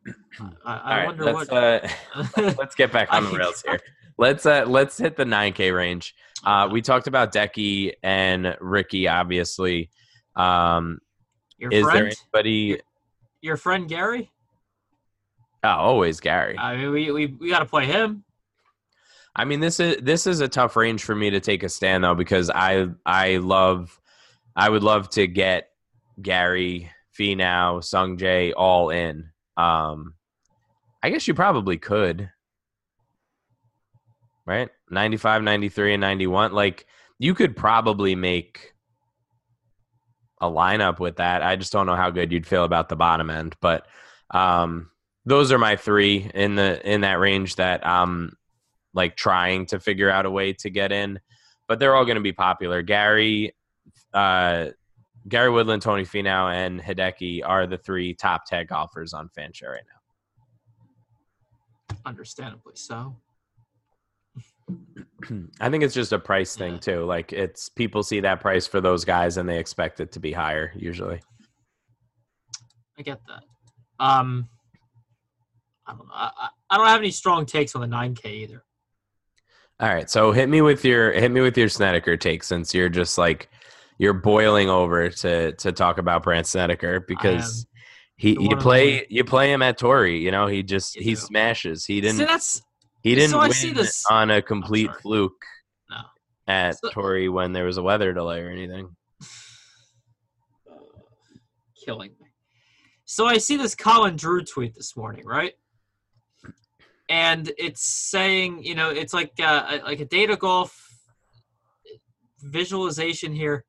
I, 0.65 0.77
I 0.77 0.97
right, 0.99 1.07
wonder 1.07 1.25
let's 1.25 1.51
what. 1.51 1.85
uh, 2.43 2.55
let's 2.59 2.75
get 2.75 2.93
back 2.93 3.13
on 3.13 3.25
the 3.25 3.39
rails 3.39 3.63
here. 3.67 3.79
Let's 4.19 4.47
uh 4.47 4.65
let's 4.67 4.99
hit 4.99 5.17
the 5.17 5.25
9K 5.25 5.75
range. 5.75 6.15
Uh, 6.45 6.69
we 6.71 6.81
talked 6.81 7.07
about 7.07 7.33
Decky 7.33 7.93
and 8.03 8.57
Rickie, 8.61 9.09
obviously. 9.09 9.91
Um, 10.37 11.01
your 11.59 11.71
is 11.71 11.85
friend, 11.85 11.97
there 11.97 12.13
anybody? 12.35 12.81
your 13.43 13.57
friend 13.57 13.89
Gary. 13.89 14.31
Oh, 15.63 15.69
always 15.69 16.21
Gary. 16.21 16.57
I 16.59 16.77
mean, 16.77 16.91
we 16.91 17.11
we, 17.11 17.27
we 17.27 17.51
got 17.51 17.59
to 17.59 17.67
play 17.67 17.87
him. 17.87 18.25
I 19.37 19.45
mean, 19.45 19.61
this 19.61 19.79
is 19.81 19.97
this 20.03 20.27
is 20.27 20.41
a 20.41 20.49
tough 20.49 20.77
range 20.77 21.05
for 21.05 21.15
me 21.15 21.31
to 21.31 21.41
take 21.41 21.63
a 21.63 21.69
stand 21.69 22.05
though 22.05 22.15
because 22.15 22.51
I 22.51 22.89
I 23.05 23.37
love 23.37 24.01
I 24.57 24.69
would 24.69 24.83
love 24.83 25.09
to 25.11 25.27
get 25.27 25.69
Gary, 26.21 26.91
Finau, 27.21 27.85
Sung 27.85 28.17
Jae 28.17 28.53
all 28.57 28.89
in. 28.89 29.31
Um, 29.57 30.15
I 31.03 31.11
guess 31.11 31.29
you 31.29 31.35
probably 31.35 31.77
could, 31.77 32.31
right? 34.47 34.71
95, 34.91 35.43
93, 35.43 35.95
and 35.95 36.01
91. 36.01 36.53
Like 36.53 36.87
you 37.19 37.35
could 37.35 37.57
probably 37.57 38.15
make 38.15 38.73
a 40.41 40.49
lineup 40.49 40.99
with 40.99 41.17
that. 41.17 41.43
I 41.43 41.57
just 41.57 41.73
don't 41.73 41.87
know 41.87 41.97
how 41.97 42.09
good 42.09 42.33
you'd 42.33 42.47
feel 42.47 42.65
about 42.65 42.89
the 42.89 42.97
bottom 42.97 43.29
end, 43.29 43.55
but 43.61 43.87
um, 44.31 44.91
those 45.27 45.53
are 45.53 45.59
my 45.59 45.77
three 45.77 46.31
in 46.33 46.55
the 46.55 46.91
in 46.91 47.03
that 47.03 47.19
range 47.19 47.57
that 47.57 47.87
I'm 47.87 48.37
like 48.95 49.17
trying 49.17 49.67
to 49.67 49.79
figure 49.79 50.11
out 50.11 50.25
a 50.25 50.31
way 50.31 50.55
to 50.55 50.71
get 50.71 50.91
in, 50.91 51.21
but 51.69 51.79
they're 51.79 51.95
all 51.95 52.07
going 52.07 52.17
to 52.17 52.23
be 52.23 52.33
popular. 52.33 52.81
Gary, 52.81 53.55
uh, 54.15 54.69
Gary 55.29 55.51
Woodland, 55.51 55.83
Tony 55.83 56.05
Finau, 56.05 56.53
and 56.53 56.81
Hideki 56.81 57.43
are 57.45 57.67
the 57.67 57.79
three 57.79 58.15
top 58.15 58.45
ten 58.47 58.67
golfers 58.67 59.13
on 59.13 59.29
Fanshare 59.37 59.71
right 59.73 59.83
now. 61.91 61.97
Understandably 62.07 62.73
so. 62.77 63.17
I 65.61 65.69
think 65.69 65.83
it's 65.85 65.95
just 65.95 66.13
a 66.13 66.19
price 66.19 66.57
thing 66.57 66.75
Yeah. 66.75 66.79
too. 66.81 67.05
Like 67.05 67.33
it's 67.33 67.69
people 67.69 68.03
see 68.03 68.21
that 68.21 68.41
price 68.41 68.67
for 68.67 68.81
those 68.81 69.05
guys 69.05 69.37
and 69.37 69.49
they 69.49 69.59
expect 69.59 70.01
it 70.01 70.13
to 70.13 70.21
be 70.21 70.33
higher 70.33 70.73
usually. 70.77 71.21
I 72.99 73.03
get 73.03 73.21
that. 73.29 73.43
Um, 74.05 74.49
I 75.87 75.93
don't 75.93 76.07
know. 76.07 76.13
I, 76.15 76.31
I, 76.39 76.49
I 76.71 76.77
don't 76.79 76.87
have 76.87 77.01
any 77.01 77.11
strong 77.11 77.45
takes 77.47 77.75
on 77.75 77.83
the 77.83 77.89
9K 77.89 78.27
either. 78.27 78.65
All 79.81 79.89
right, 79.89 80.09
so 80.09 80.31
hit 80.33 80.49
me 80.49 80.61
with 80.63 80.85
your 80.85 81.11
hit 81.13 81.31
me 81.31 81.41
with 81.41 81.57
your 81.57 81.69
Snedeker 81.71 82.17
take 82.17 82.43
since 82.45 82.75
you're 82.75 82.91
just 82.91 83.17
like 83.19 83.49
you're 84.01 84.15
boiling 84.15 84.71
over 84.71 85.11
to 85.11 85.53
to 85.53 85.73
talk 85.73 85.99
about 85.99 86.23
Brandt 86.23 86.47
Snedeker 86.47 87.01
because 87.01 87.67
he 88.17 88.31
you 88.41 88.57
play 88.57 89.07
you 89.11 89.25
play 89.25 89.53
him 89.53 89.61
at 89.61 89.77
Torrey, 89.77 90.21
you 90.21 90.31
know, 90.31 90.47
he 90.47 90.63
just 90.63 90.99
he 90.99 91.15
smashes. 91.15 91.85
He 91.85 92.01
didn't 92.01 92.17
that's 92.19 92.63
he 93.03 93.15
didn't 93.15 93.33
so 93.33 93.39
I 93.39 93.49
win 93.49 93.53
see 93.53 93.73
this- 93.73 94.03
on 94.11 94.31
a 94.31 94.41
complete 94.41 94.91
fluke 95.03 95.43
no. 95.91 95.99
at 96.49 96.79
So- 96.79 96.91
Torrey 96.93 97.29
when 97.29 97.53
there 97.53 97.67
was 97.67 97.77
a 97.77 97.83
weather 97.83 98.15
delay 98.15 98.41
or 98.41 98.49
anything. 98.49 98.89
killing 101.85 102.13
me. 102.19 102.27
So 103.05 103.27
I 103.27 103.37
see 103.37 103.59
this 103.59 103.75
Colin 103.75 104.17
Drew 104.17 104.43
tweet 104.45 104.75
this 104.75 104.97
morning, 104.97 105.27
right? 105.27 105.53
And 107.11 107.53
it's 107.59 107.83
saying, 107.83 108.63
you 108.63 108.75
know, 108.75 108.89
it's 108.91 109.13
like 109.13 109.33
uh, 109.43 109.81
like 109.85 110.01
a 110.01 110.05
data 110.07 110.37
golf 110.37 110.75
visualization 112.39 113.35
here, 113.35 113.65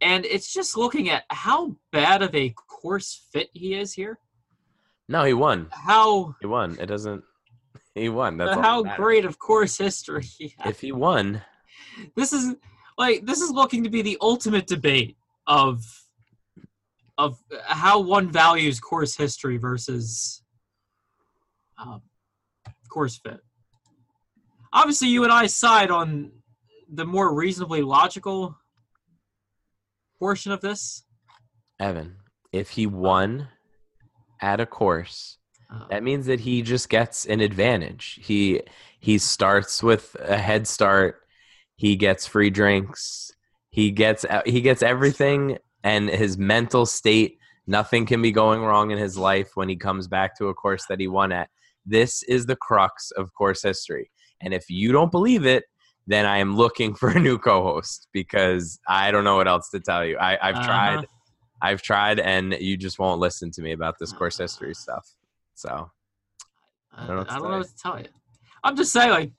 and 0.00 0.24
it's 0.24 0.52
just 0.52 0.76
looking 0.76 1.10
at 1.10 1.24
how 1.30 1.76
bad 1.92 2.22
of 2.22 2.34
a 2.34 2.50
course 2.50 3.26
fit 3.32 3.50
he 3.52 3.74
is 3.74 3.92
here. 3.92 4.18
No, 5.08 5.24
he 5.24 5.34
won. 5.34 5.68
How 5.70 6.36
He 6.40 6.46
won. 6.46 6.78
It 6.80 6.86
doesn't 6.86 7.24
he 7.94 8.08
won. 8.08 8.36
That's 8.36 8.54
how 8.54 8.82
that 8.82 8.96
great 8.96 9.24
of 9.24 9.38
course 9.38 9.76
history 9.76 10.24
he. 10.24 10.54
If 10.64 10.80
he 10.80 10.92
won, 10.92 11.42
this 12.16 12.32
is 12.32 12.54
like 12.96 13.26
this 13.26 13.40
is 13.40 13.50
looking 13.50 13.84
to 13.84 13.90
be 13.90 14.02
the 14.02 14.18
ultimate 14.20 14.66
debate 14.66 15.16
of 15.46 15.84
of 17.18 17.38
how 17.66 18.00
one 18.00 18.30
values 18.30 18.80
course 18.80 19.16
history 19.16 19.58
versus 19.58 20.42
um, 21.78 22.02
course 22.90 23.18
fit. 23.18 23.40
Obviously, 24.72 25.08
you 25.08 25.24
and 25.24 25.32
I 25.32 25.46
side 25.46 25.90
on 25.90 26.32
the 26.92 27.04
more 27.04 27.34
reasonably 27.34 27.82
logical 27.82 28.56
portion 30.20 30.52
of 30.52 30.60
this. 30.60 31.04
Evan, 31.80 32.16
if 32.52 32.70
he 32.70 32.86
won 32.86 33.48
at 34.40 34.60
a 34.60 34.66
course, 34.66 35.38
Uh, 35.72 35.86
that 35.88 36.02
means 36.02 36.26
that 36.26 36.40
he 36.40 36.62
just 36.62 36.88
gets 36.88 37.26
an 37.26 37.40
advantage. 37.40 38.18
He 38.22 38.60
he 38.98 39.18
starts 39.18 39.82
with 39.82 40.16
a 40.18 40.36
head 40.36 40.66
start. 40.66 41.22
He 41.76 41.94
gets 41.96 42.26
free 42.26 42.50
drinks. 42.50 43.30
He 43.70 43.92
gets 43.92 44.26
he 44.44 44.60
gets 44.60 44.82
everything 44.82 45.58
and 45.84 46.10
his 46.10 46.36
mental 46.36 46.86
state 46.86 47.38
nothing 47.66 48.04
can 48.04 48.20
be 48.20 48.32
going 48.32 48.62
wrong 48.62 48.90
in 48.90 48.98
his 48.98 49.16
life 49.16 49.50
when 49.54 49.68
he 49.68 49.76
comes 49.76 50.08
back 50.08 50.36
to 50.36 50.48
a 50.48 50.54
course 50.54 50.86
that 50.88 50.98
he 50.98 51.06
won 51.06 51.30
at. 51.30 51.48
This 51.86 52.24
is 52.24 52.46
the 52.46 52.56
crux 52.56 53.12
of 53.12 53.32
course 53.32 53.62
history. 53.62 54.10
And 54.42 54.52
if 54.52 54.64
you 54.68 54.90
don't 54.90 55.12
believe 55.12 55.46
it, 55.46 55.64
then 56.10 56.26
I 56.26 56.38
am 56.38 56.56
looking 56.56 56.94
for 57.00 57.10
a 57.10 57.20
new 57.20 57.38
co-host 57.38 58.08
because 58.12 58.78
I 58.88 59.10
don't 59.10 59.24
know 59.24 59.36
what 59.36 59.48
else 59.48 59.70
to 59.70 59.80
tell 59.80 60.04
you. 60.04 60.18
I, 60.18 60.32
I've 60.40 60.56
Uh-huh. 60.56 60.66
tried 60.66 61.06
I've 61.62 61.82
tried 61.82 62.18
and 62.20 62.54
you 62.58 62.76
just 62.78 62.98
won't 62.98 63.20
listen 63.20 63.50
to 63.52 63.62
me 63.62 63.72
about 63.72 63.96
this 64.00 64.12
course 64.12 64.38
history 64.38 64.74
stuff. 64.74 65.06
So 65.54 65.90
I 66.96 67.06
don't 67.06 67.08
know 67.08 67.16
what 67.18 67.28
to 67.28 67.34
I 67.34 67.34
don't 67.34 67.42
tell 67.42 67.50
know 67.50 67.56
you. 67.56 67.60
what 67.60 67.68
to 67.68 67.76
tell 67.76 67.98
you. 68.00 68.06
I'm 68.64 68.76
just 68.76 68.92
saying, 68.92 69.10
like, 69.10 69.30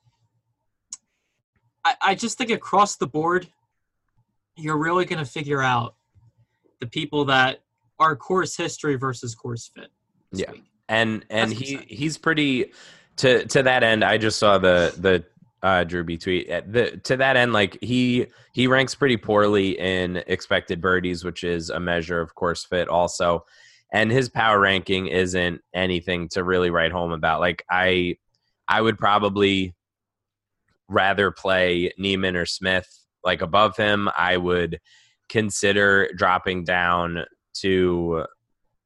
I, 1.84 1.94
I 2.00 2.14
just 2.14 2.38
think 2.38 2.50
across 2.50 2.96
the 2.96 3.06
board, 3.08 3.48
you're 4.56 4.78
really 4.78 5.04
going 5.04 5.18
to 5.18 5.30
figure 5.30 5.60
out 5.62 5.94
the 6.80 6.86
people 6.86 7.24
that 7.26 7.60
are 7.98 8.14
course 8.16 8.56
history 8.56 8.94
versus 8.96 9.34
course 9.34 9.70
fit. 9.74 9.90
Yeah. 10.32 10.50
week. 10.52 10.64
and 10.88 11.24
and 11.30 11.50
That's 11.50 11.60
he 11.60 11.76
he's 11.88 12.18
pretty 12.18 12.72
to 13.16 13.44
to 13.46 13.62
that 13.62 13.82
end 13.82 14.02
i 14.02 14.16
just 14.16 14.38
saw 14.38 14.56
the 14.58 14.94
the 14.98 15.22
uh 15.62 15.84
drew 15.84 16.02
b 16.04 16.16
tweet 16.16 16.50
Uh, 16.50 16.62
the 16.66 16.96
to 17.04 17.16
that 17.16 17.36
end 17.36 17.52
like 17.52 17.78
he 17.80 18.26
he 18.52 18.66
ranks 18.66 18.94
pretty 18.94 19.16
poorly 19.16 19.78
in 19.78 20.22
expected 20.26 20.80
birdies 20.80 21.24
which 21.24 21.44
is 21.44 21.70
a 21.70 21.80
measure 21.80 22.20
of 22.20 22.34
course 22.34 22.64
fit 22.64 22.88
also. 22.88 23.44
And 23.94 24.10
his 24.10 24.30
power 24.30 24.58
ranking 24.58 25.08
isn't 25.08 25.60
anything 25.74 26.28
to 26.30 26.42
really 26.42 26.70
write 26.70 26.92
home 26.92 27.12
about. 27.12 27.40
Like 27.40 27.64
i 27.70 28.16
i 28.68 28.80
would 28.80 28.98
probably 28.98 29.74
rather 30.88 31.30
play 31.30 31.92
Niemann 31.98 32.36
or 32.36 32.46
Smith 32.46 32.88
like 33.24 33.42
above 33.42 33.76
him. 33.76 34.08
I 34.16 34.36
would 34.36 34.80
consider 35.28 36.10
dropping 36.16 36.64
down 36.64 37.24
to 37.54 38.24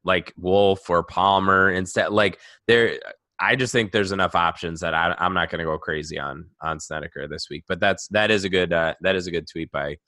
like 0.05 0.33
Wolff 0.37 0.89
or 0.89 1.03
Palmer 1.03 1.71
instead. 1.71 2.11
Like 2.11 2.39
there, 2.69 2.99
I 3.39 3.57
just 3.57 3.73
think 3.73 3.93
there's 3.93 4.13
enough 4.13 4.35
options 4.35 4.81
that 4.81 4.95
I, 4.95 5.15
I'm 5.19 5.35
not 5.35 5.51
going 5.51 5.59
to 5.59 5.65
go 5.65 5.79
crazy 5.79 6.19
on 6.19 6.47
on 6.63 6.81
Snedeker 6.81 7.29
this 7.29 7.49
week. 7.51 7.65
But 7.69 7.81
that's 7.81 8.09
that 8.09 8.31
is 8.31 8.45
a 8.45 8.49
good 8.49 8.73
uh, 8.73 8.95
that 9.03 9.17
is 9.17 9.27
a 9.27 9.31
good 9.31 9.47
tweet 9.47 9.71
by 9.71 9.99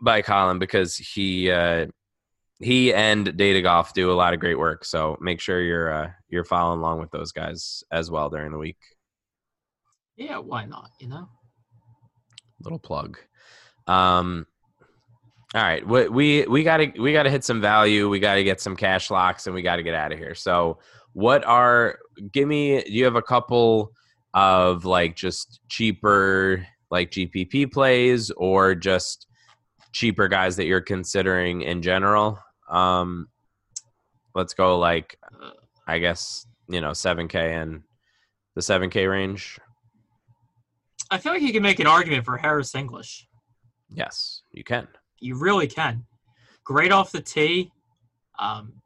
by 0.00 0.22
Colin 0.22 0.58
because 0.58 0.96
he 0.96 1.50
uh, 1.50 1.86
he 2.58 2.92
and 2.92 3.36
Data 3.36 3.62
Golf 3.62 3.92
do 3.92 4.10
a 4.10 4.14
lot 4.14 4.34
of 4.34 4.40
great 4.40 4.58
work. 4.58 4.84
So 4.84 5.16
make 5.20 5.40
sure 5.40 5.60
you're 5.60 5.92
uh, 5.92 6.10
you're 6.28 6.44
following 6.44 6.80
along 6.80 7.00
with 7.00 7.10
those 7.10 7.32
guys 7.32 7.84
as 7.90 8.10
well 8.10 8.30
during 8.30 8.52
the 8.52 8.58
week. 8.58 8.78
Yeah, 10.16 10.38
why 10.38 10.66
not? 10.66 10.90
You 11.00 11.08
know, 11.08 11.28
little 12.60 12.78
plug. 12.78 13.18
Um, 13.86 14.46
all 15.54 15.62
right, 15.62 15.86
we 15.86 16.08
we 16.08 16.46
we 16.46 16.62
got 16.62 16.78
to 16.78 16.92
we 16.98 17.12
got 17.12 17.24
to 17.24 17.30
hit 17.30 17.44
some 17.44 17.60
value. 17.60 18.08
We 18.08 18.20
got 18.20 18.36
to 18.36 18.44
get 18.44 18.60
some 18.60 18.76
cash 18.76 19.10
locks, 19.10 19.46
and 19.46 19.54
we 19.54 19.62
got 19.62 19.76
to 19.76 19.82
get 19.82 19.94
out 19.94 20.12
of 20.12 20.18
here. 20.18 20.34
So, 20.34 20.78
what 21.12 21.44
are? 21.44 21.98
Give 22.32 22.48
me. 22.48 22.82
Do 22.82 22.92
you 22.92 23.04
have 23.04 23.16
a 23.16 23.22
couple 23.22 23.92
of 24.34 24.84
like 24.84 25.16
just 25.16 25.60
cheaper 25.68 26.66
like 26.90 27.10
GPP 27.10 27.72
plays, 27.72 28.30
or 28.32 28.74
just 28.74 29.26
cheaper 29.92 30.28
guys 30.28 30.56
that 30.56 30.66
you're 30.66 30.80
considering 30.80 31.62
in 31.62 31.82
general. 31.82 32.38
Um, 32.70 33.28
let's 34.34 34.54
go 34.54 34.78
like 34.78 35.16
I 35.86 35.98
guess 35.98 36.46
you 36.68 36.80
know 36.80 36.92
seven 36.92 37.28
K 37.28 37.54
and 37.54 37.82
the 38.54 38.62
seven 38.62 38.90
K 38.90 39.06
range. 39.06 39.58
I 41.10 41.18
feel 41.18 41.32
like 41.32 41.42
you 41.42 41.52
can 41.52 41.62
make 41.62 41.78
an 41.78 41.86
argument 41.86 42.24
for 42.24 42.38
Harris 42.38 42.74
English. 42.74 43.26
Yes, 43.94 44.42
you 44.50 44.64
can. 44.64 44.88
You 45.20 45.38
really 45.38 45.66
can. 45.66 46.04
Great 46.64 46.90
off 46.90 47.12
the 47.12 47.20
tee. 47.20 47.70
Um, 48.38 48.81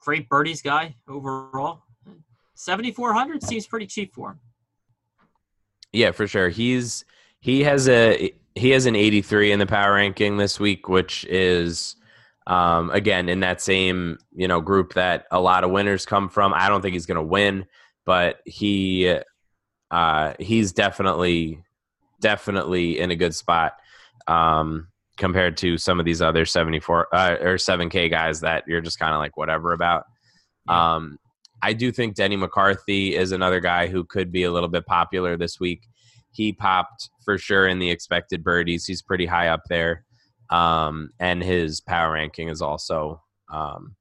great 0.00 0.28
birdies 0.28 0.62
guy 0.62 0.94
overall. 1.08 1.82
7,400 2.54 3.42
seems 3.42 3.66
pretty 3.66 3.86
cheap 3.86 4.14
for 4.14 4.30
him. 4.30 4.40
Yeah, 5.92 6.10
for 6.10 6.26
sure. 6.26 6.48
He's 6.48 7.04
he 7.40 7.62
has 7.62 7.88
a 7.88 8.32
he 8.54 8.70
has 8.70 8.86
an 8.86 8.96
83 8.96 9.52
in 9.52 9.58
the 9.58 9.66
power 9.66 9.94
ranking 9.94 10.36
this 10.36 10.60
week, 10.60 10.88
which 10.88 11.24
is 11.24 11.96
um, 12.46 12.90
again 12.90 13.28
in 13.28 13.40
that 13.40 13.60
same 13.60 14.18
you 14.34 14.46
know 14.46 14.60
group 14.60 14.94
that 14.94 15.26
a 15.30 15.40
lot 15.40 15.64
of 15.64 15.70
winners 15.70 16.06
come 16.06 16.28
from. 16.28 16.52
I 16.54 16.68
don't 16.68 16.82
think 16.82 16.92
he's 16.92 17.06
going 17.06 17.16
to 17.16 17.22
win, 17.22 17.66
but 18.04 18.40
he 18.44 19.18
uh, 19.90 20.34
he's 20.38 20.72
definitely 20.72 21.64
definitely 22.20 22.98
in 22.98 23.10
a 23.10 23.16
good 23.16 23.34
spot 23.34 23.78
um, 24.26 24.88
compared 25.20 25.54
to 25.58 25.76
some 25.76 26.00
of 26.00 26.06
these 26.06 26.22
other 26.22 26.46
74 26.46 27.14
uh, 27.14 27.36
or 27.42 27.54
7K 27.56 28.10
guys 28.10 28.40
that 28.40 28.64
you're 28.66 28.80
just 28.80 28.98
kind 28.98 29.12
of 29.12 29.20
like 29.20 29.36
whatever 29.36 29.72
about. 29.72 30.04
Yeah. 30.66 30.94
Um, 30.94 31.18
I 31.62 31.74
do 31.74 31.92
think 31.92 32.16
Denny 32.16 32.36
McCarthy 32.36 33.14
is 33.14 33.30
another 33.30 33.60
guy 33.60 33.86
who 33.86 34.02
could 34.02 34.32
be 34.32 34.44
a 34.44 34.50
little 34.50 34.70
bit 34.70 34.86
popular 34.86 35.36
this 35.36 35.60
week. 35.60 35.86
He 36.32 36.54
popped 36.54 37.10
for 37.22 37.36
sure 37.36 37.68
in 37.68 37.78
the 37.78 37.90
expected 37.90 38.42
birdies. 38.42 38.86
He's 38.86 39.02
pretty 39.02 39.26
high 39.26 39.48
up 39.48 39.60
there. 39.68 40.06
Um, 40.48 41.10
and 41.20 41.42
his 41.42 41.82
power 41.82 42.12
ranking 42.12 42.48
is 42.48 42.62
also 42.62 43.22
um, 43.52 43.96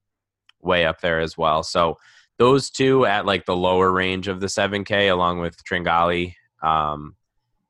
way 0.61 0.85
up 0.85 1.01
there 1.01 1.19
as 1.19 1.37
well. 1.37 1.63
So 1.63 1.97
those 2.37 2.69
two 2.69 3.05
at 3.05 3.25
like 3.25 3.45
the 3.45 3.57
lower 3.57 3.91
range 3.91 4.29
of 4.29 4.39
the 4.39 4.47
7K, 4.47 5.11
along 5.11 5.39
with 5.39 5.61
Tringale, 5.65 6.33
um, 6.63 7.15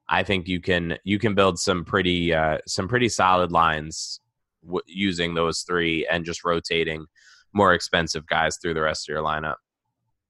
I 0.09 0.23
think 0.23 0.47
you 0.47 0.59
can 0.59 0.97
you 1.03 1.19
can 1.19 1.35
build 1.35 1.59
some 1.59 1.85
pretty 1.85 2.33
uh, 2.33 2.57
some 2.67 2.87
pretty 2.87 3.09
solid 3.09 3.51
lines 3.51 4.19
w- 4.65 4.81
using 4.87 5.35
those 5.35 5.61
three 5.61 6.07
and 6.07 6.25
just 6.25 6.43
rotating 6.43 7.05
more 7.53 7.73
expensive 7.73 8.25
guys 8.25 8.57
through 8.57 8.73
the 8.73 8.81
rest 8.81 9.07
of 9.07 9.13
your 9.13 9.23
lineup 9.23 9.55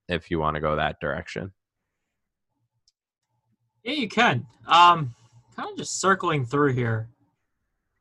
if 0.09 0.29
you 0.29 0.39
want 0.39 0.55
to 0.55 0.61
go 0.61 0.75
that 0.75 0.99
direction. 0.99 1.53
Yeah, 3.83 3.93
you 3.93 4.09
can. 4.09 4.45
Um, 4.67 5.15
kind 5.55 5.71
of 5.71 5.77
just 5.77 6.01
circling 6.01 6.45
through 6.45 6.73
here, 6.73 7.07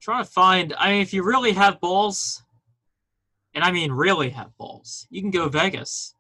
trying 0.03 0.25
to 0.25 0.31
find. 0.31 0.75
I 0.79 0.91
mean, 0.91 1.03
if 1.03 1.15
you 1.15 1.23
really 1.23 1.53
have 1.53 1.81
balls, 1.81 2.43
and 3.55 3.63
I 3.63 3.71
mean 3.71 3.93
really 3.93 4.31
have 4.31 4.57
balls, 4.59 5.07
you 5.11 5.21
can 5.21 5.31
go 5.31 5.49
Vegas. 5.49 6.15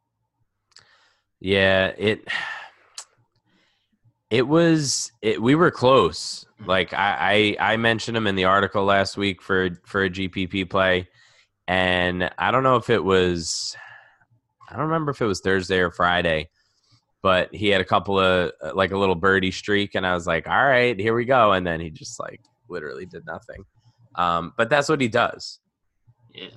Yeah, 1.40 1.88
it 1.98 2.28
it 4.30 4.46
was 4.46 5.10
it, 5.22 5.40
we 5.40 5.54
were 5.54 5.70
close. 5.70 6.46
Like 6.66 6.92
I, 6.92 7.56
I 7.60 7.72
I 7.72 7.76
mentioned 7.76 8.16
him 8.16 8.26
in 8.26 8.34
the 8.34 8.44
article 8.44 8.84
last 8.84 9.16
week 9.16 9.40
for 9.42 9.70
for 9.84 10.04
a 10.04 10.10
GPP 10.10 10.68
play, 10.68 11.08
and 11.66 12.30
I 12.38 12.50
don't 12.50 12.62
know 12.62 12.76
if 12.76 12.90
it 12.90 13.02
was 13.02 13.76
I 14.68 14.74
don't 14.74 14.86
remember 14.86 15.12
if 15.12 15.22
it 15.22 15.26
was 15.26 15.40
Thursday 15.40 15.78
or 15.78 15.90
Friday, 15.90 16.50
but 17.22 17.54
he 17.54 17.68
had 17.68 17.80
a 17.80 17.84
couple 17.84 18.18
of 18.18 18.52
like 18.74 18.92
a 18.92 18.98
little 18.98 19.14
birdie 19.14 19.50
streak, 19.50 19.94
and 19.94 20.06
I 20.06 20.14
was 20.14 20.26
like, 20.26 20.48
all 20.48 20.64
right, 20.64 20.98
here 20.98 21.14
we 21.14 21.24
go, 21.24 21.52
and 21.52 21.66
then 21.66 21.80
he 21.80 21.90
just 21.90 22.20
like 22.20 22.40
literally 22.68 23.06
did 23.06 23.24
nothing. 23.26 23.64
Um, 24.14 24.52
but 24.56 24.68
that's 24.68 24.88
what 24.88 25.00
he 25.00 25.08
does. 25.08 25.60
Yeah. 26.34 26.48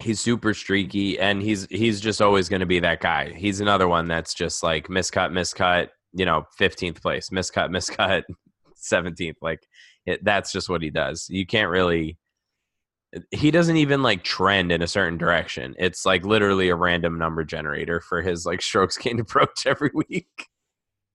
he's 0.00 0.18
super 0.20 0.54
streaky 0.54 1.18
and 1.18 1.42
he's 1.42 1.66
he's 1.70 2.00
just 2.00 2.20
always 2.22 2.48
going 2.48 2.60
to 2.60 2.66
be 2.66 2.80
that 2.80 3.00
guy 3.00 3.32
he's 3.32 3.60
another 3.60 3.86
one 3.86 4.08
that's 4.08 4.34
just 4.34 4.62
like 4.62 4.88
miscut 4.88 5.30
miscut 5.30 5.90
you 6.16 6.24
know 6.24 6.44
15th 6.58 7.00
place 7.00 7.30
miscut 7.30 7.70
miscut 7.70 8.22
17th 8.76 9.36
like 9.40 9.66
it, 10.06 10.24
that's 10.24 10.52
just 10.52 10.68
what 10.68 10.82
he 10.82 10.90
does 10.90 11.26
you 11.28 11.46
can't 11.46 11.70
really 11.70 12.16
he 13.30 13.50
doesn't 13.50 13.76
even 13.76 14.02
like 14.02 14.22
trend 14.22 14.70
in 14.70 14.82
a 14.82 14.86
certain 14.86 15.16
direction 15.16 15.74
it's 15.78 16.04
like 16.04 16.24
literally 16.24 16.68
a 16.68 16.76
random 16.76 17.18
number 17.18 17.44
generator 17.44 18.00
for 18.00 18.22
his 18.22 18.44
like 18.44 18.60
strokes 18.60 18.98
gained 19.02 19.20
approach 19.20 19.66
every 19.66 19.90
week 19.94 20.48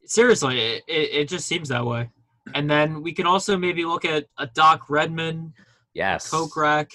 Seriously, 0.06 0.60
it, 0.60 0.84
it, 0.88 1.30
just 1.30 1.48
seems 1.48 1.70
that 1.70 1.86
way. 1.86 2.10
And 2.54 2.70
then 2.70 3.02
we 3.02 3.14
can 3.14 3.26
also 3.26 3.58
maybe 3.58 3.86
look 3.86 4.04
at 4.04 4.26
a 4.38 4.48
Doc 4.48 4.90
Redman, 4.90 5.54
yes 5.94 6.30
Kokrak, 6.30 6.90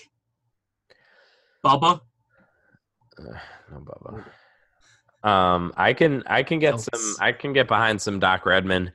Bubba. 1.64 2.00
Uh, 3.18 3.38
no 3.70 3.78
Bubba. 3.78 4.24
Um, 5.26 5.72
I 5.76 5.92
can 5.92 6.22
I 6.26 6.42
can 6.42 6.60
get 6.60 6.80
some 6.80 7.16
I 7.20 7.32
can 7.32 7.52
get 7.52 7.66
behind 7.68 8.00
some 8.00 8.20
Doc 8.20 8.46
Redman. 8.46 8.92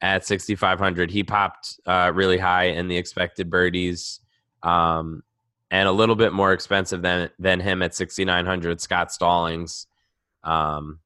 at 0.00 0.26
6,500. 0.26 1.10
He 1.10 1.24
popped 1.24 1.80
uh, 1.86 2.12
really 2.14 2.36
high 2.38 2.64
in 2.64 2.88
the 2.88 2.96
expected 2.96 3.48
birdies, 3.48 4.20
um, 4.62 5.22
and 5.70 5.88
a 5.88 5.92
little 5.92 6.14
bit 6.14 6.32
more 6.32 6.52
expensive 6.52 7.02
than 7.02 7.30
than 7.38 7.58
him 7.60 7.82
at 7.82 7.94
6,900. 7.94 8.80
Scott 8.80 9.10
Stallings, 9.12 9.86
um, 10.42 11.00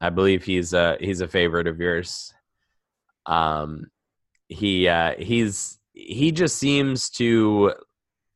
I 0.00 0.10
believe 0.10 0.44
he's 0.44 0.72
a 0.72 0.96
he's 1.00 1.20
a 1.20 1.28
favorite 1.28 1.66
of 1.66 1.80
yours. 1.80 2.32
Um, 3.26 3.90
he 4.48 4.88
uh, 4.88 5.14
he's 5.18 5.78
he 5.92 6.32
just 6.32 6.56
seems 6.56 7.10
to. 7.10 7.74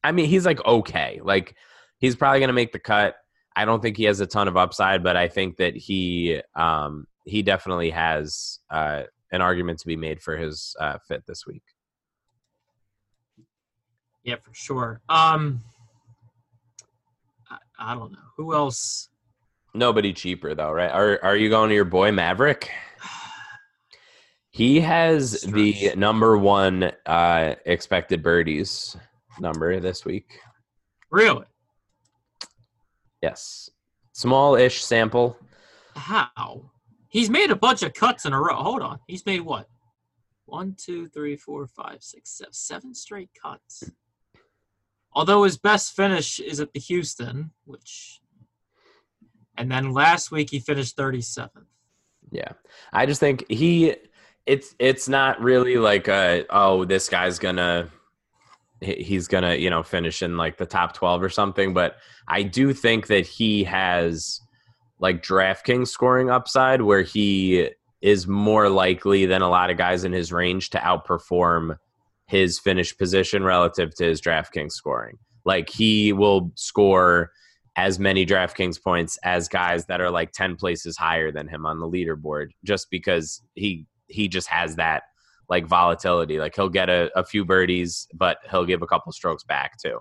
I 0.02 0.12
mean, 0.12 0.26
he's 0.26 0.46
like 0.46 0.64
okay, 0.64 1.20
like 1.22 1.54
he's 1.98 2.16
probably 2.16 2.40
going 2.40 2.48
to 2.48 2.54
make 2.54 2.72
the 2.72 2.78
cut. 2.78 3.16
I 3.60 3.66
don't 3.66 3.82
think 3.82 3.98
he 3.98 4.04
has 4.04 4.20
a 4.20 4.26
ton 4.26 4.48
of 4.48 4.56
upside, 4.56 5.02
but 5.02 5.18
I 5.18 5.28
think 5.28 5.58
that 5.58 5.76
he 5.76 6.40
um, 6.54 7.06
he 7.26 7.42
definitely 7.42 7.90
has 7.90 8.58
uh, 8.70 9.02
an 9.32 9.42
argument 9.42 9.80
to 9.80 9.86
be 9.86 9.96
made 9.96 10.22
for 10.22 10.34
his 10.34 10.74
uh, 10.80 10.96
fit 11.06 11.24
this 11.26 11.46
week. 11.46 11.62
Yeah, 14.24 14.36
for 14.42 14.54
sure. 14.54 15.02
Um, 15.10 15.62
I, 17.50 17.58
I 17.78 17.94
don't 17.94 18.12
know 18.12 18.18
who 18.38 18.54
else. 18.54 19.10
Nobody 19.74 20.14
cheaper 20.14 20.54
though, 20.54 20.72
right? 20.72 20.90
Are 20.90 21.22
Are 21.22 21.36
you 21.36 21.50
going 21.50 21.68
to 21.68 21.74
your 21.74 21.84
boy 21.84 22.12
Maverick? 22.12 22.70
He 24.52 24.80
has 24.80 25.42
the 25.42 25.92
number 25.96 26.38
one 26.38 26.92
uh, 27.04 27.56
expected 27.66 28.22
birdies 28.22 28.96
number 29.38 29.80
this 29.80 30.06
week. 30.06 30.38
Really? 31.10 31.44
Yes. 33.22 33.70
Small-ish 34.12 34.82
sample. 34.82 35.36
How? 35.94 36.70
He's 37.08 37.30
made 37.30 37.50
a 37.50 37.56
bunch 37.56 37.82
of 37.82 37.92
cuts 37.92 38.24
in 38.24 38.32
a 38.32 38.40
row. 38.40 38.54
Hold 38.54 38.82
on. 38.82 39.00
He's 39.06 39.26
made 39.26 39.40
what? 39.40 39.66
One, 40.46 40.74
two, 40.76 41.08
three, 41.08 41.36
four, 41.36 41.66
five, 41.66 42.02
six, 42.02 42.30
seven, 42.30 42.52
seven 42.52 42.94
straight 42.94 43.30
cuts. 43.40 43.90
Although 45.12 45.44
his 45.44 45.58
best 45.58 45.94
finish 45.94 46.38
is 46.38 46.60
at 46.60 46.72
the 46.72 46.80
Houston, 46.80 47.50
which, 47.64 48.20
and 49.56 49.70
then 49.70 49.92
last 49.92 50.30
week 50.30 50.50
he 50.50 50.60
finished 50.60 50.96
37th. 50.96 51.50
Yeah, 52.30 52.52
I 52.92 53.06
just 53.06 53.20
think 53.20 53.44
he, 53.48 53.96
it's 54.46 54.74
it's 54.78 55.08
not 55.08 55.40
really 55.40 55.76
like 55.76 56.08
a 56.08 56.46
oh 56.48 56.84
this 56.84 57.08
guy's 57.08 57.38
gonna 57.38 57.88
he's 58.80 59.28
gonna 59.28 59.54
you 59.54 59.68
know 59.68 59.82
finish 59.82 60.22
in 60.22 60.36
like 60.36 60.56
the 60.56 60.66
top 60.66 60.94
12 60.94 61.22
or 61.22 61.28
something 61.28 61.74
but 61.74 61.96
i 62.28 62.42
do 62.42 62.72
think 62.72 63.08
that 63.08 63.26
he 63.26 63.62
has 63.64 64.40
like 65.00 65.22
draftkings 65.22 65.88
scoring 65.88 66.30
upside 66.30 66.82
where 66.82 67.02
he 67.02 67.70
is 68.00 68.26
more 68.26 68.68
likely 68.68 69.26
than 69.26 69.42
a 69.42 69.48
lot 69.48 69.70
of 69.70 69.76
guys 69.76 70.04
in 70.04 70.12
his 70.12 70.32
range 70.32 70.70
to 70.70 70.78
outperform 70.78 71.76
his 72.26 72.58
finish 72.58 72.96
position 72.96 73.42
relative 73.42 73.94
to 73.94 74.04
his 74.04 74.20
draftkings 74.20 74.72
scoring. 74.72 75.18
Like 75.44 75.68
he 75.68 76.12
will 76.12 76.52
score 76.54 77.32
as 77.76 77.98
many 77.98 78.24
draftkings 78.24 78.82
points 78.82 79.18
as 79.24 79.48
guys 79.48 79.86
that 79.86 80.00
are 80.00 80.10
like 80.10 80.32
10 80.32 80.56
places 80.56 80.96
higher 80.96 81.30
than 81.30 81.48
him 81.48 81.66
on 81.66 81.80
the 81.80 81.88
leaderboard 81.88 82.48
just 82.64 82.90
because 82.90 83.42
he 83.54 83.86
he 84.06 84.26
just 84.28 84.48
has 84.48 84.76
that 84.76 85.04
like 85.50 85.66
volatility. 85.66 86.38
Like 86.38 86.54
he'll 86.54 86.68
get 86.68 86.88
a, 86.88 87.10
a 87.18 87.24
few 87.24 87.44
birdies, 87.44 88.06
but 88.14 88.38
he'll 88.50 88.64
give 88.64 88.82
a 88.82 88.86
couple 88.86 89.12
strokes 89.12 89.44
back 89.44 89.76
too. 89.78 89.98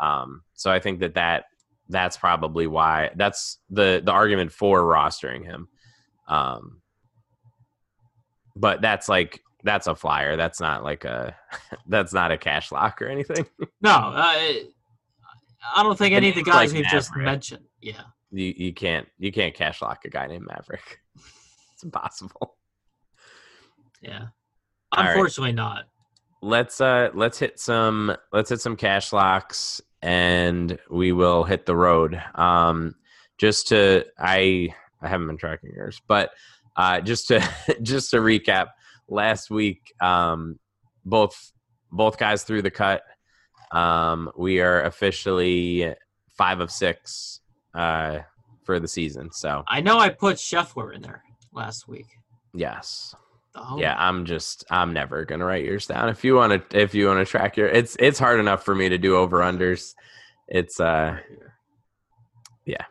Um, 0.00 0.42
so 0.54 0.72
I 0.72 0.80
think 0.80 1.00
that 1.00 1.14
that 1.14 1.44
that's 1.88 2.16
probably 2.16 2.66
why 2.66 3.10
that's 3.14 3.58
the 3.70 4.00
the 4.04 4.12
argument 4.12 4.50
for 4.50 4.82
rostering 4.82 5.44
him. 5.44 5.68
Um, 6.26 6.80
but 8.56 8.80
that's 8.80 9.08
like 9.08 9.40
that's 9.62 9.86
a 9.86 9.94
flyer. 9.94 10.36
That's 10.36 10.60
not 10.60 10.82
like 10.82 11.04
a 11.04 11.36
that's 11.86 12.12
not 12.12 12.32
a 12.32 12.38
cash 12.38 12.72
lock 12.72 13.00
or 13.02 13.06
anything. 13.06 13.46
No, 13.80 13.90
uh, 13.90 14.34
I 15.76 15.82
don't 15.82 15.96
think 15.96 16.12
any 16.12 16.30
of 16.30 16.34
the 16.34 16.42
guys 16.42 16.72
like 16.72 16.82
we've 16.82 16.90
just 16.90 17.14
mentioned. 17.14 17.62
Yeah, 17.80 18.00
you 18.32 18.52
you 18.56 18.72
can't 18.72 19.06
you 19.18 19.30
can't 19.30 19.54
cash 19.54 19.80
lock 19.82 20.04
a 20.04 20.08
guy 20.08 20.26
named 20.26 20.46
Maverick. 20.46 20.98
It's 21.74 21.84
impossible. 21.84 22.56
Yeah. 24.02 24.26
Unfortunately, 24.92 25.50
right. 25.50 25.54
not. 25.54 25.84
Let's 26.40 26.80
uh 26.80 27.10
let's 27.14 27.38
hit 27.38 27.58
some 27.58 28.16
let's 28.32 28.50
hit 28.50 28.60
some 28.60 28.76
cash 28.76 29.12
locks 29.12 29.80
and 30.02 30.78
we 30.90 31.12
will 31.12 31.44
hit 31.44 31.66
the 31.66 31.76
road. 31.76 32.20
Um, 32.34 32.94
just 33.38 33.68
to 33.68 34.04
I 34.18 34.74
I 35.02 35.08
haven't 35.08 35.26
been 35.26 35.36
tracking 35.36 35.72
yours, 35.74 36.00
but 36.06 36.30
uh, 36.76 37.00
just 37.00 37.28
to 37.28 37.40
just 37.82 38.10
to 38.12 38.18
recap, 38.18 38.68
last 39.08 39.50
week 39.50 39.92
um, 40.00 40.58
both 41.04 41.52
both 41.90 42.18
guys 42.18 42.44
threw 42.44 42.62
the 42.62 42.70
cut. 42.70 43.02
Um, 43.72 44.30
we 44.36 44.60
are 44.60 44.82
officially 44.82 45.94
five 46.36 46.60
of 46.60 46.70
six 46.70 47.40
uh, 47.74 48.20
for 48.64 48.80
the 48.80 48.88
season. 48.88 49.32
So 49.32 49.64
I 49.66 49.80
know 49.80 49.98
I 49.98 50.08
put 50.08 50.36
Scheffler 50.36 50.94
in 50.94 51.02
there 51.02 51.22
last 51.52 51.88
week. 51.88 52.06
Yes. 52.54 53.14
Oh. 53.54 53.78
Yeah, 53.78 53.96
I'm 53.98 54.24
just 54.24 54.64
I'm 54.70 54.92
never 54.92 55.24
gonna 55.24 55.44
write 55.44 55.64
yours 55.64 55.86
down. 55.86 56.08
If 56.08 56.24
you 56.24 56.34
want 56.34 56.70
to, 56.70 56.80
if 56.80 56.94
you 56.94 57.06
want 57.06 57.18
to 57.18 57.30
track 57.30 57.56
your, 57.56 57.68
it's 57.68 57.96
it's 57.98 58.18
hard 58.18 58.40
enough 58.40 58.64
for 58.64 58.74
me 58.74 58.88
to 58.88 58.98
do 58.98 59.16
over 59.16 59.38
unders. 59.38 59.94
It's 60.46 60.80
uh, 60.80 61.18
yeah. 62.64 62.84